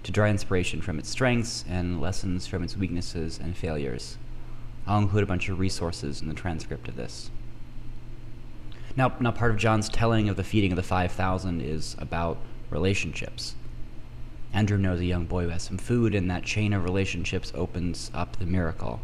to 0.04 0.12
draw 0.12 0.26
inspiration 0.26 0.80
from 0.80 0.98
its 0.98 1.08
strengths 1.08 1.64
and 1.68 2.00
lessons 2.00 2.46
from 2.46 2.62
its 2.62 2.76
weaknesses 2.76 3.38
and 3.42 3.56
failures. 3.56 4.16
I'll 4.86 4.98
include 4.98 5.24
a 5.24 5.26
bunch 5.26 5.48
of 5.48 5.58
resources 5.58 6.20
in 6.20 6.28
the 6.28 6.34
transcript 6.34 6.88
of 6.88 6.96
this. 6.96 7.30
Now, 8.96 9.14
now 9.18 9.32
part 9.32 9.50
of 9.50 9.56
John's 9.56 9.88
telling 9.88 10.28
of 10.28 10.36
the 10.36 10.44
feeding 10.44 10.72
of 10.72 10.76
the 10.76 10.82
5,000 10.82 11.60
is 11.60 11.96
about 11.98 12.36
relationships. 12.70 13.56
Andrew 14.52 14.78
knows 14.78 15.00
a 15.00 15.04
young 15.04 15.24
boy 15.24 15.44
who 15.44 15.48
has 15.48 15.64
some 15.64 15.78
food, 15.78 16.14
and 16.14 16.30
that 16.30 16.44
chain 16.44 16.72
of 16.72 16.84
relationships 16.84 17.50
opens 17.56 18.10
up 18.14 18.36
the 18.36 18.46
miracle. 18.46 19.00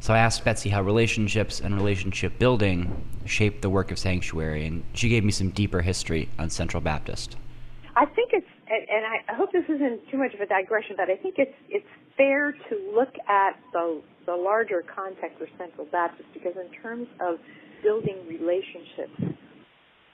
So 0.00 0.12
I 0.12 0.18
asked 0.18 0.44
Betsy 0.44 0.68
how 0.68 0.82
relationships 0.82 1.60
and 1.60 1.74
relationship 1.74 2.38
building 2.38 3.04
shaped 3.24 3.62
the 3.62 3.70
work 3.70 3.90
of 3.90 3.98
Sanctuary, 3.98 4.66
and 4.66 4.82
she 4.92 5.08
gave 5.08 5.24
me 5.24 5.30
some 5.30 5.50
deeper 5.50 5.80
history 5.80 6.28
on 6.38 6.50
Central 6.50 6.80
Baptist. 6.82 7.36
I 7.96 8.04
think 8.06 8.32
it's, 8.32 8.46
and 8.72 9.04
I 9.28 9.34
hope 9.34 9.52
this 9.52 9.64
isn't 9.68 10.08
too 10.10 10.18
much 10.18 10.34
of 10.34 10.40
a 10.40 10.46
digression, 10.46 10.96
but 10.96 11.10
I 11.10 11.16
think 11.16 11.36
it's 11.38 11.54
it's 11.68 11.86
fair 12.16 12.52
to 12.52 12.74
look 12.94 13.12
at 13.28 13.60
the 13.72 14.02
the 14.26 14.34
larger 14.34 14.82
context 14.82 15.40
of 15.40 15.48
Central 15.58 15.86
Baptist 15.90 16.28
because 16.32 16.54
in 16.56 16.70
terms 16.80 17.08
of 17.20 17.36
building 17.82 18.16
relationships 18.28 19.36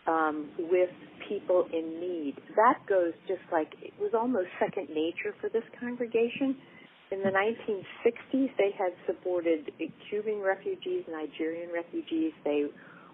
um, 0.07 0.49
with 0.59 0.91
people 1.29 1.69
in 1.73 2.01
need, 2.01 2.35
that 2.57 2.79
goes 2.89 3.13
just 3.29 3.45
like 3.53 3.75
it 3.83 3.93
was 4.01 4.13
almost 4.15 4.49
second 4.59 4.89
nature 4.91 5.35
for 5.41 5.49
this 5.51 5.65
congregation. 5.79 6.57
In 7.11 7.21
the 7.21 7.33
1960s, 7.33 8.51
they 8.59 8.75
had 8.77 8.93
supported 9.07 9.71
Cuban 10.11 10.41
refugees, 10.41 11.05
Nigerian 11.09 11.71
refugees. 11.73 12.33
They 12.45 12.67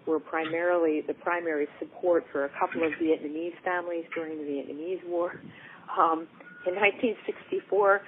were 0.07 0.19
primarily 0.19 1.01
the 1.07 1.13
primary 1.13 1.67
support 1.79 2.25
for 2.31 2.45
a 2.45 2.49
couple 2.59 2.83
of 2.83 2.91
Vietnamese 2.93 3.53
families 3.63 4.05
during 4.13 4.37
the 4.37 4.43
Vietnamese 4.43 5.05
War. 5.07 5.41
Um, 5.97 6.27
in 6.67 6.75
1964, 6.75 8.01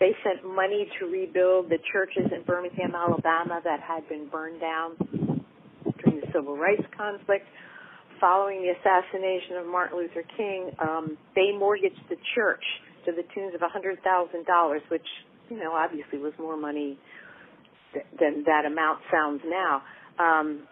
they 0.00 0.12
sent 0.24 0.44
money 0.44 0.88
to 0.98 1.06
rebuild 1.06 1.70
the 1.70 1.78
churches 1.92 2.30
in 2.34 2.42
Birmingham, 2.42 2.94
Alabama 2.94 3.60
that 3.64 3.80
had 3.80 4.08
been 4.08 4.28
burned 4.28 4.60
down 4.60 4.96
during 6.02 6.20
the 6.20 6.26
civil 6.32 6.56
rights 6.56 6.82
conflict. 6.96 7.46
Following 8.20 8.62
the 8.62 8.70
assassination 8.78 9.56
of 9.56 9.66
Martin 9.66 9.98
Luther 9.98 10.22
King, 10.36 10.70
um, 10.78 11.18
they 11.34 11.50
mortgaged 11.56 12.02
the 12.08 12.16
church 12.34 12.62
to 13.04 13.12
the 13.12 13.22
tunes 13.34 13.54
of 13.54 13.60
$100,000, 13.60 14.80
which, 14.90 15.06
you 15.50 15.58
know, 15.58 15.72
obviously 15.72 16.18
was 16.18 16.32
more 16.38 16.56
money 16.56 16.98
than 18.18 18.44
that 18.46 18.64
amount 18.64 19.00
sounds 19.10 19.42
now, 19.44 19.82
um, 20.18 20.62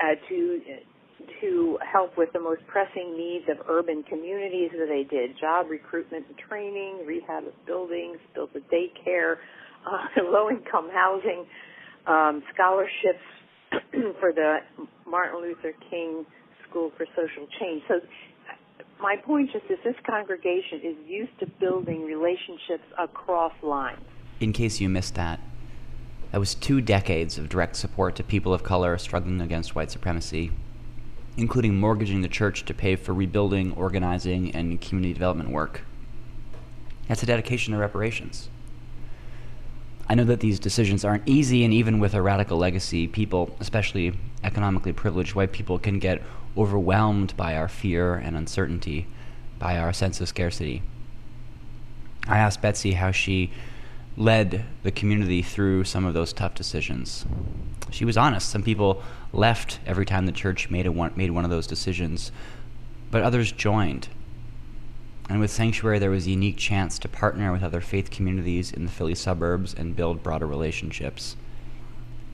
uh, 0.00 0.14
to 0.28 0.60
to 1.40 1.78
help 1.90 2.16
with 2.18 2.32
the 2.32 2.40
most 2.40 2.60
pressing 2.66 3.16
needs 3.16 3.46
of 3.48 3.56
urban 3.68 4.02
communities 4.02 4.70
that 4.72 4.88
they 4.88 5.04
did 5.04 5.38
job 5.38 5.66
recruitment 5.70 6.26
and 6.28 6.36
training, 6.36 7.04
rehab 7.06 7.46
of 7.46 7.66
buildings, 7.66 8.18
built 8.34 8.50
a 8.54 8.60
daycare, 8.74 9.36
uh, 9.86 10.22
low 10.22 10.50
income 10.50 10.90
housing, 10.92 11.46
um, 12.06 12.42
scholarships 12.52 13.24
for 14.20 14.32
the 14.32 14.58
Martin 15.08 15.40
Luther 15.40 15.72
King 15.90 16.26
School 16.68 16.92
for 16.96 17.06
Social 17.16 17.46
Change. 17.58 17.82
So 17.88 18.00
my 19.00 19.16
point 19.16 19.50
just 19.52 19.64
is 19.70 19.78
this 19.84 19.96
congregation 20.06 20.80
is 20.82 20.96
used 21.06 21.38
to 21.40 21.46
building 21.60 22.04
relationships 22.04 22.84
across 22.98 23.52
lines. 23.62 24.00
In 24.40 24.52
case 24.52 24.80
you 24.80 24.88
missed 24.88 25.14
that, 25.14 25.40
that 26.34 26.40
was 26.40 26.56
two 26.56 26.80
decades 26.80 27.38
of 27.38 27.48
direct 27.48 27.76
support 27.76 28.16
to 28.16 28.24
people 28.24 28.52
of 28.52 28.64
color 28.64 28.98
struggling 28.98 29.40
against 29.40 29.76
white 29.76 29.88
supremacy 29.88 30.50
including 31.36 31.78
mortgaging 31.78 32.22
the 32.22 32.28
church 32.28 32.64
to 32.64 32.74
pay 32.74 32.96
for 32.96 33.14
rebuilding, 33.14 33.72
organizing, 33.74 34.50
and 34.52 34.80
community 34.80 35.14
development 35.14 35.50
work. 35.50 35.82
That's 37.06 37.22
a 37.22 37.26
dedication 37.26 37.72
to 37.72 37.78
reparations. 37.78 38.48
I 40.08 40.16
know 40.16 40.24
that 40.24 40.40
these 40.40 40.58
decisions 40.58 41.04
aren't 41.04 41.28
easy, 41.28 41.64
and 41.64 41.72
even 41.72 42.00
with 42.00 42.14
a 42.14 42.20
radical 42.20 42.58
legacy, 42.58 43.06
people, 43.06 43.56
especially 43.60 44.14
economically 44.42 44.92
privileged 44.92 45.36
white 45.36 45.52
people, 45.52 45.78
can 45.78 46.00
get 46.00 46.20
overwhelmed 46.56 47.36
by 47.36 47.54
our 47.54 47.68
fear 47.68 48.14
and 48.16 48.36
uncertainty, 48.36 49.06
by 49.60 49.78
our 49.78 49.92
sense 49.92 50.20
of 50.20 50.26
scarcity. 50.26 50.82
I 52.26 52.38
asked 52.38 52.60
Betsy 52.60 52.94
how 52.94 53.12
she 53.12 53.52
led 54.16 54.64
the 54.82 54.92
community 54.92 55.42
through 55.42 55.84
some 55.84 56.04
of 56.04 56.14
those 56.14 56.32
tough 56.32 56.54
decisions. 56.54 57.24
She 57.90 58.04
was 58.04 58.16
honest. 58.16 58.48
Some 58.48 58.62
people 58.62 59.02
left 59.32 59.80
every 59.86 60.06
time 60.06 60.26
the 60.26 60.32
church 60.32 60.70
made, 60.70 60.86
a 60.86 60.92
one, 60.92 61.12
made 61.16 61.30
one 61.30 61.44
of 61.44 61.50
those 61.50 61.66
decisions, 61.66 62.30
but 63.10 63.22
others 63.22 63.50
joined. 63.52 64.08
And 65.28 65.40
with 65.40 65.50
Sanctuary, 65.50 65.98
there 65.98 66.10
was 66.10 66.26
a 66.26 66.30
unique 66.30 66.58
chance 66.58 66.98
to 66.98 67.08
partner 67.08 67.50
with 67.50 67.62
other 67.62 67.80
faith 67.80 68.10
communities 68.10 68.70
in 68.72 68.84
the 68.84 68.90
Philly 68.90 69.14
suburbs 69.14 69.74
and 69.74 69.96
build 69.96 70.22
broader 70.22 70.46
relationships. 70.46 71.36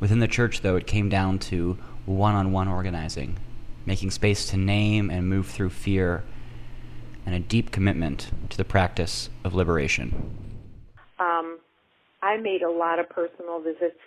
Within 0.00 0.18
the 0.18 0.28
church, 0.28 0.62
though, 0.62 0.76
it 0.76 0.86
came 0.86 1.08
down 1.08 1.38
to 1.38 1.78
one 2.04 2.34
on 2.34 2.52
one 2.52 2.66
organizing, 2.66 3.38
making 3.86 4.10
space 4.10 4.46
to 4.50 4.56
name 4.56 5.08
and 5.08 5.28
move 5.28 5.46
through 5.46 5.70
fear, 5.70 6.24
and 7.24 7.34
a 7.34 7.38
deep 7.38 7.70
commitment 7.70 8.30
to 8.48 8.56
the 8.56 8.64
practice 8.64 9.30
of 9.44 9.54
liberation. 9.54 10.36
Um, 11.20 11.59
I 12.22 12.36
made 12.36 12.62
a 12.62 12.70
lot 12.70 12.98
of 12.98 13.08
personal 13.08 13.60
visits. 13.60 13.98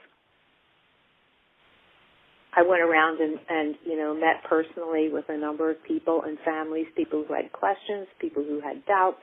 I 2.55 2.61
went 2.61 2.81
around 2.81 3.19
and, 3.19 3.39
and, 3.49 3.75
you 3.83 3.97
know, 3.97 4.13
met 4.13 4.43
personally 4.47 5.09
with 5.11 5.25
a 5.29 5.37
number 5.37 5.71
of 5.71 5.83
people 5.83 6.21
and 6.23 6.37
families, 6.45 6.85
people 6.95 7.25
who 7.27 7.33
had 7.33 7.51
questions, 7.51 8.07
people 8.19 8.43
who 8.43 8.61
had 8.61 8.85
doubts, 8.85 9.21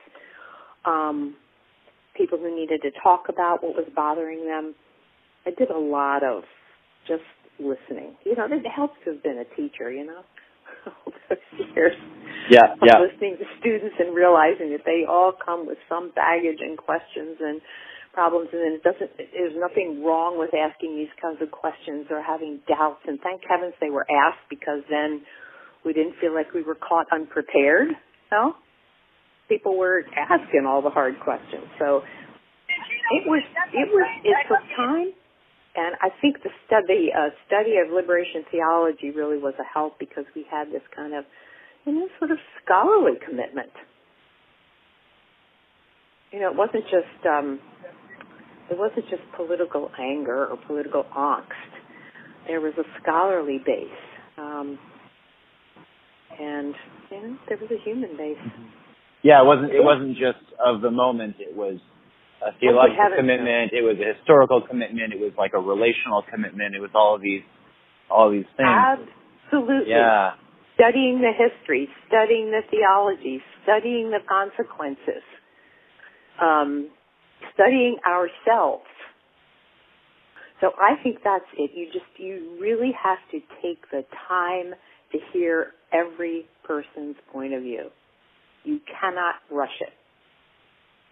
um, 0.83 1.35
people 2.17 2.37
who 2.37 2.53
needed 2.53 2.81
to 2.81 2.91
talk 3.01 3.29
about 3.29 3.63
what 3.63 3.75
was 3.75 3.87
bothering 3.95 4.45
them. 4.45 4.75
I 5.45 5.51
did 5.51 5.69
a 5.69 5.79
lot 5.79 6.23
of 6.23 6.43
just 7.07 7.23
listening. 7.59 8.15
You 8.25 8.35
know, 8.35 8.45
it 8.51 8.65
helps 8.67 8.95
to 9.05 9.13
have 9.13 9.23
been 9.23 9.37
a 9.37 9.55
teacher, 9.55 9.89
you 9.91 10.05
know, 10.05 10.21
all 10.85 11.13
those 11.29 11.69
years. 11.73 11.93
Yeah, 12.49 12.75
yeah. 12.83 12.99
Listening 12.99 13.37
to 13.37 13.45
students 13.59 13.95
and 13.99 14.13
realizing 14.13 14.71
that 14.71 14.83
they 14.85 15.05
all 15.07 15.31
come 15.33 15.65
with 15.65 15.77
some 15.87 16.11
baggage 16.13 16.59
and 16.59 16.77
questions 16.77 17.37
and 17.39 17.61
problems 18.13 18.49
and 18.51 18.61
then 18.61 18.73
it 18.79 18.83
doesn't 18.83 19.11
there's 19.17 19.55
nothing 19.55 20.03
wrong 20.03 20.37
with 20.37 20.51
asking 20.53 20.95
these 20.95 21.11
kinds 21.21 21.41
of 21.41 21.51
questions 21.51 22.07
or 22.09 22.21
having 22.21 22.59
doubts. 22.67 23.01
And 23.07 23.19
thank 23.21 23.41
heavens 23.47 23.73
they 23.79 23.89
were 23.89 24.05
asked 24.09 24.45
because 24.49 24.83
then 24.89 25.21
we 25.85 25.93
didn't 25.93 26.15
feel 26.19 26.33
like 26.33 26.53
we 26.53 26.61
were 26.61 26.75
caught 26.75 27.07
unprepared 27.11 27.95
no? 28.31 28.55
People 29.49 29.77
were 29.77 30.03
asking 30.15 30.65
all 30.65 30.81
the 30.81 30.89
hard 30.89 31.19
questions. 31.19 31.67
So 31.77 32.01
it 33.11 33.27
was 33.27 33.43
it 33.73 33.87
was 33.91 34.07
it 34.23 34.35
took 34.47 34.63
time 34.77 35.11
and 35.75 35.95
I 36.01 36.09
think 36.21 36.43
the 36.43 36.49
study 36.65 37.11
uh, 37.15 37.29
study 37.47 37.75
of 37.83 37.93
liberation 37.93 38.43
theology 38.49 39.11
really 39.11 39.37
was 39.37 39.53
a 39.59 39.63
help 39.63 39.99
because 39.99 40.25
we 40.35 40.45
had 40.49 40.67
this 40.71 40.83
kind 40.95 41.13
of 41.13 41.25
you 41.85 41.93
know 41.93 42.07
sort 42.19 42.31
of 42.31 42.37
scholarly 42.63 43.19
commitment. 43.23 43.71
You 46.31 46.39
know, 46.39 46.51
it 46.51 46.55
wasn't 46.55 46.85
just 46.85 47.27
um, 47.27 47.59
it 48.71 48.77
wasn't 48.77 49.05
just 49.09 49.21
political 49.35 49.91
anger 49.99 50.47
or 50.47 50.57
political 50.65 51.03
angst. 51.15 51.71
There 52.47 52.61
was 52.61 52.73
a 52.79 52.83
scholarly 53.01 53.59
base, 53.63 53.87
um, 54.37 54.79
and 56.39 56.73
you 57.11 57.21
know, 57.21 57.37
there 57.47 57.57
was 57.57 57.69
a 57.69 57.83
human 57.83 58.15
base. 58.17 58.37
Mm-hmm. 58.39 58.65
Yeah, 59.23 59.41
it 59.41 59.45
wasn't. 59.45 59.71
It 59.71 59.83
wasn't 59.83 60.17
just 60.17 60.41
of 60.57 60.81
the 60.81 60.89
moment. 60.89 61.35
It 61.39 61.55
was 61.55 61.77
a 62.41 62.57
theological 62.59 63.11
commitment. 63.17 63.71
It 63.73 63.83
was 63.83 63.97
a 64.01 64.17
historical 64.17 64.61
commitment. 64.65 65.13
It 65.13 65.19
was 65.19 65.33
like 65.37 65.51
a 65.53 65.59
relational 65.59 66.23
commitment. 66.25 66.73
It 66.73 66.79
was 66.81 66.89
all 66.95 67.15
of 67.15 67.21
these, 67.21 67.43
all 68.09 68.27
of 68.27 68.33
these 68.33 68.49
things. 68.57 68.71
Absolutely. 69.51 69.93
Yeah. 69.93 70.39
Studying 70.73 71.21
the 71.21 71.29
history, 71.35 71.87
studying 72.07 72.49
the 72.49 72.61
theology, 72.71 73.43
studying 73.61 74.09
the 74.09 74.23
consequences. 74.25 75.21
Um, 76.41 76.89
studying 77.53 77.97
ourselves. 78.07 78.85
So 80.59 80.71
I 80.79 81.01
think 81.01 81.17
that's 81.23 81.45
it. 81.57 81.71
You 81.73 81.87
just, 81.87 82.05
you 82.17 82.57
really 82.61 82.91
have 83.01 83.17
to 83.31 83.39
take 83.61 83.89
the 83.91 84.05
time 84.27 84.73
to 85.11 85.17
hear 85.33 85.73
every 85.91 86.45
person's 86.63 87.15
point 87.31 87.53
of 87.53 87.63
view. 87.63 87.89
You 88.63 88.79
cannot 88.99 89.35
rush 89.49 89.81
it. 89.81 89.93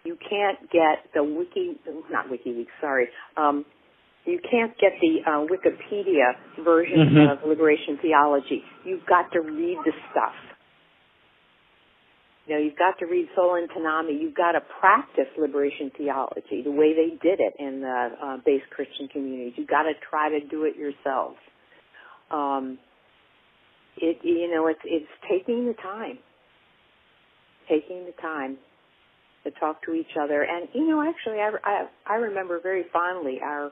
You 0.04 0.16
can't 0.16 0.60
get 0.70 1.12
the 1.12 1.22
wiki, 1.22 1.78
not 2.10 2.28
WikiLeaks, 2.28 2.66
sorry, 2.80 3.08
um, 3.36 3.66
you 4.26 4.38
can't 4.50 4.72
get 4.78 4.92
the 5.00 5.20
uh, 5.26 5.46
Wikipedia 5.46 6.34
version 6.62 6.98
mm-hmm. 6.98 7.32
of 7.32 7.48
liberation 7.48 7.98
theology. 8.02 8.62
You've 8.84 9.06
got 9.06 9.32
to 9.32 9.40
read 9.40 9.78
the 9.84 9.92
stuff. 10.10 10.34
You 12.50 12.56
know, 12.56 12.62
you've 12.62 12.78
got 12.78 12.98
to 12.98 13.06
read 13.06 13.28
Solentiname. 13.38 14.20
You've 14.20 14.34
got 14.34 14.52
to 14.52 14.60
practice 14.80 15.28
liberation 15.38 15.92
theology 15.96 16.62
the 16.64 16.72
way 16.72 16.94
they 16.94 17.10
did 17.22 17.38
it 17.38 17.54
in 17.60 17.80
the 17.80 18.08
uh, 18.20 18.36
base 18.44 18.62
Christian 18.74 19.06
communities. 19.06 19.52
You've 19.54 19.68
got 19.68 19.84
to 19.84 19.92
try 20.10 20.30
to 20.30 20.40
do 20.48 20.64
it 20.64 20.74
yourself. 20.74 21.36
Um, 22.32 22.76
it, 23.98 24.18
you 24.24 24.50
know, 24.52 24.66
it's 24.66 24.80
it's 24.82 25.06
taking 25.30 25.66
the 25.66 25.74
time, 25.74 26.18
taking 27.68 28.04
the 28.04 28.20
time 28.20 28.58
to 29.44 29.52
talk 29.52 29.84
to 29.84 29.92
each 29.92 30.18
other. 30.20 30.42
And 30.42 30.66
you 30.74 30.88
know, 30.88 31.08
actually, 31.08 31.38
I 31.38 31.52
I, 31.62 31.86
I 32.04 32.14
remember 32.16 32.58
very 32.60 32.84
fondly 32.92 33.38
our 33.44 33.70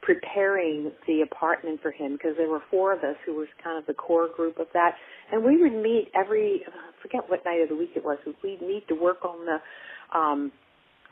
preparing 0.00 0.90
the 1.06 1.20
apartment 1.20 1.80
for 1.82 1.90
him 1.90 2.12
because 2.12 2.32
there 2.38 2.48
were 2.48 2.62
four 2.70 2.94
of 2.94 3.00
us 3.00 3.16
who 3.26 3.34
was 3.34 3.48
kind 3.62 3.76
of 3.76 3.84
the 3.86 3.94
core 3.94 4.28
group 4.34 4.58
of 4.58 4.68
that, 4.72 4.92
and 5.32 5.44
we 5.44 5.60
would 5.60 5.74
meet 5.82 6.08
every 6.14 6.62
I 6.64 6.95
forget 7.06 7.28
what 7.28 7.44
night 7.44 7.60
of 7.62 7.68
the 7.68 7.76
week 7.76 7.90
it 7.94 8.04
was. 8.04 8.18
We'd 8.42 8.60
meet 8.60 8.86
to 8.88 8.94
work 8.94 9.24
on 9.24 9.46
the 9.46 10.18
um, 10.18 10.52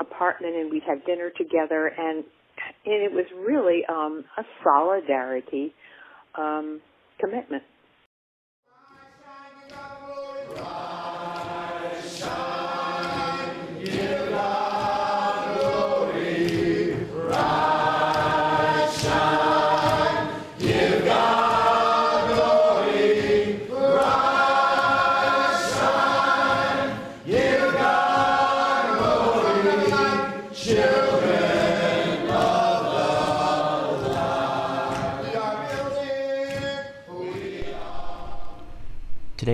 apartment, 0.00 0.54
and 0.56 0.70
we'd 0.70 0.82
have 0.86 1.04
dinner 1.06 1.30
together, 1.36 1.92
and 1.96 2.24
and 2.86 3.02
it 3.02 3.12
was 3.12 3.26
really 3.46 3.82
um, 3.88 4.24
a 4.38 4.42
solidarity 4.62 5.74
um, 6.36 6.80
commitment. 7.20 7.62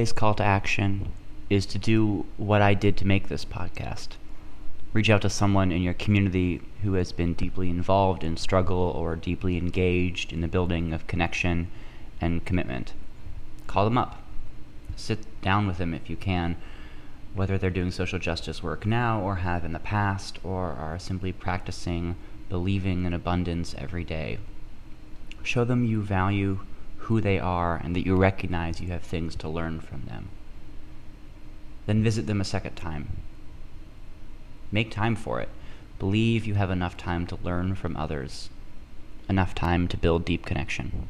Today's 0.00 0.12
call 0.14 0.32
to 0.32 0.42
action 0.42 1.12
is 1.50 1.66
to 1.66 1.78
do 1.78 2.24
what 2.38 2.62
I 2.62 2.72
did 2.72 2.96
to 2.96 3.06
make 3.06 3.28
this 3.28 3.44
podcast. 3.44 4.08
Reach 4.94 5.10
out 5.10 5.20
to 5.20 5.28
someone 5.28 5.70
in 5.70 5.82
your 5.82 5.92
community 5.92 6.62
who 6.82 6.94
has 6.94 7.12
been 7.12 7.34
deeply 7.34 7.68
involved 7.68 8.24
in 8.24 8.38
struggle 8.38 8.78
or 8.78 9.14
deeply 9.14 9.58
engaged 9.58 10.32
in 10.32 10.40
the 10.40 10.48
building 10.48 10.94
of 10.94 11.06
connection 11.06 11.70
and 12.18 12.46
commitment. 12.46 12.94
Call 13.66 13.84
them 13.84 13.98
up. 13.98 14.22
Sit 14.96 15.18
down 15.42 15.66
with 15.66 15.76
them 15.76 15.92
if 15.92 16.08
you 16.08 16.16
can, 16.16 16.56
whether 17.34 17.58
they're 17.58 17.68
doing 17.68 17.90
social 17.90 18.18
justice 18.18 18.62
work 18.62 18.86
now 18.86 19.20
or 19.20 19.34
have 19.34 19.66
in 19.66 19.74
the 19.74 19.78
past 19.78 20.38
or 20.42 20.72
are 20.72 20.98
simply 20.98 21.30
practicing 21.30 22.16
believing 22.48 23.04
in 23.04 23.12
abundance 23.12 23.74
every 23.76 24.04
day. 24.04 24.38
Show 25.42 25.64
them 25.66 25.84
you 25.84 26.00
value 26.00 26.60
who 27.10 27.20
they 27.20 27.38
are 27.40 27.80
and 27.82 27.96
that 27.96 28.06
you 28.06 28.14
recognize 28.14 28.80
you 28.80 28.86
have 28.86 29.02
things 29.02 29.34
to 29.34 29.48
learn 29.48 29.80
from 29.80 30.02
them. 30.02 30.28
Then 31.86 32.04
visit 32.04 32.28
them 32.28 32.40
a 32.40 32.44
second 32.44 32.76
time. 32.76 33.08
Make 34.70 34.92
time 34.92 35.16
for 35.16 35.40
it. 35.40 35.48
Believe 35.98 36.46
you 36.46 36.54
have 36.54 36.70
enough 36.70 36.96
time 36.96 37.26
to 37.26 37.36
learn 37.42 37.74
from 37.74 37.96
others, 37.96 38.48
enough 39.28 39.56
time 39.56 39.88
to 39.88 39.96
build 39.96 40.24
deep 40.24 40.46
connection. 40.46 41.08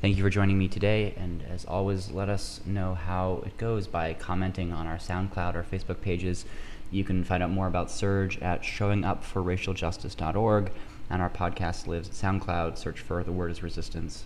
Thank 0.00 0.16
you 0.16 0.22
for 0.22 0.30
joining 0.30 0.56
me 0.56 0.68
today, 0.68 1.12
and 1.16 1.42
as 1.50 1.64
always, 1.64 2.12
let 2.12 2.28
us 2.28 2.60
know 2.64 2.94
how 2.94 3.42
it 3.44 3.58
goes 3.58 3.88
by 3.88 4.14
commenting 4.14 4.72
on 4.72 4.86
our 4.86 4.98
SoundCloud 4.98 5.56
or 5.56 5.64
Facebook 5.64 6.00
pages. 6.00 6.44
You 6.92 7.02
can 7.02 7.24
find 7.24 7.42
out 7.42 7.50
more 7.50 7.66
about 7.66 7.88
SURJ 7.88 8.40
at 8.40 8.62
showingupforracialjustice.org, 8.62 10.70
and 11.10 11.22
our 11.22 11.30
podcast 11.30 11.86
lives 11.86 12.08
at 12.08 12.14
SoundCloud. 12.14 12.78
Search 12.78 13.00
for 13.00 13.22
The 13.22 13.32
Word 13.32 13.50
is 13.50 13.62
Resistance. 13.62 14.24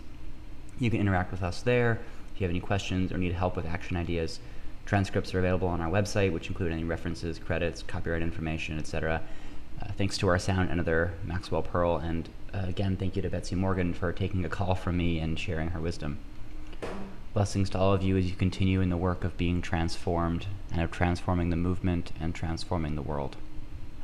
You 0.78 0.90
can 0.90 1.00
interact 1.00 1.30
with 1.30 1.42
us 1.42 1.62
there. 1.62 2.00
If 2.34 2.40
you 2.40 2.44
have 2.44 2.50
any 2.50 2.60
questions 2.60 3.12
or 3.12 3.18
need 3.18 3.32
help 3.32 3.56
with 3.56 3.66
action 3.66 3.96
ideas, 3.96 4.40
transcripts 4.86 5.34
are 5.34 5.38
available 5.38 5.68
on 5.68 5.80
our 5.80 5.90
website, 5.90 6.32
which 6.32 6.48
include 6.48 6.72
any 6.72 6.84
references, 6.84 7.38
credits, 7.38 7.82
copyright 7.82 8.22
information, 8.22 8.78
etc. 8.78 9.20
Uh, 9.82 9.92
thanks 9.96 10.16
to 10.18 10.28
our 10.28 10.38
sound 10.38 10.70
editor, 10.70 11.12
Maxwell 11.24 11.62
Pearl, 11.62 11.96
and 11.96 12.28
uh, 12.54 12.64
again, 12.66 12.96
thank 12.96 13.16
you 13.16 13.22
to 13.22 13.28
Betsy 13.28 13.54
Morgan 13.54 13.92
for 13.92 14.12
taking 14.12 14.44
a 14.44 14.48
call 14.48 14.74
from 14.74 14.96
me 14.96 15.18
and 15.18 15.38
sharing 15.38 15.70
her 15.70 15.80
wisdom. 15.80 16.18
Blessings 17.34 17.70
to 17.70 17.78
all 17.78 17.92
of 17.92 18.02
you 18.02 18.16
as 18.16 18.28
you 18.28 18.34
continue 18.34 18.80
in 18.80 18.88
the 18.88 18.96
work 18.96 19.22
of 19.24 19.36
being 19.36 19.60
transformed 19.60 20.46
and 20.72 20.80
of 20.80 20.90
transforming 20.90 21.50
the 21.50 21.56
movement 21.56 22.12
and 22.20 22.34
transforming 22.34 22.96
the 22.96 23.02
world. 23.02 23.36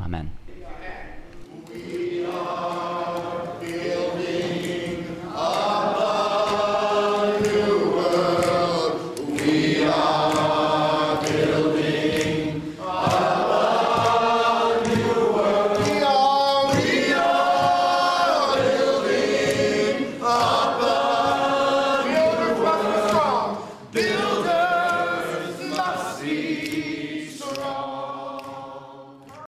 Amen. 0.00 0.30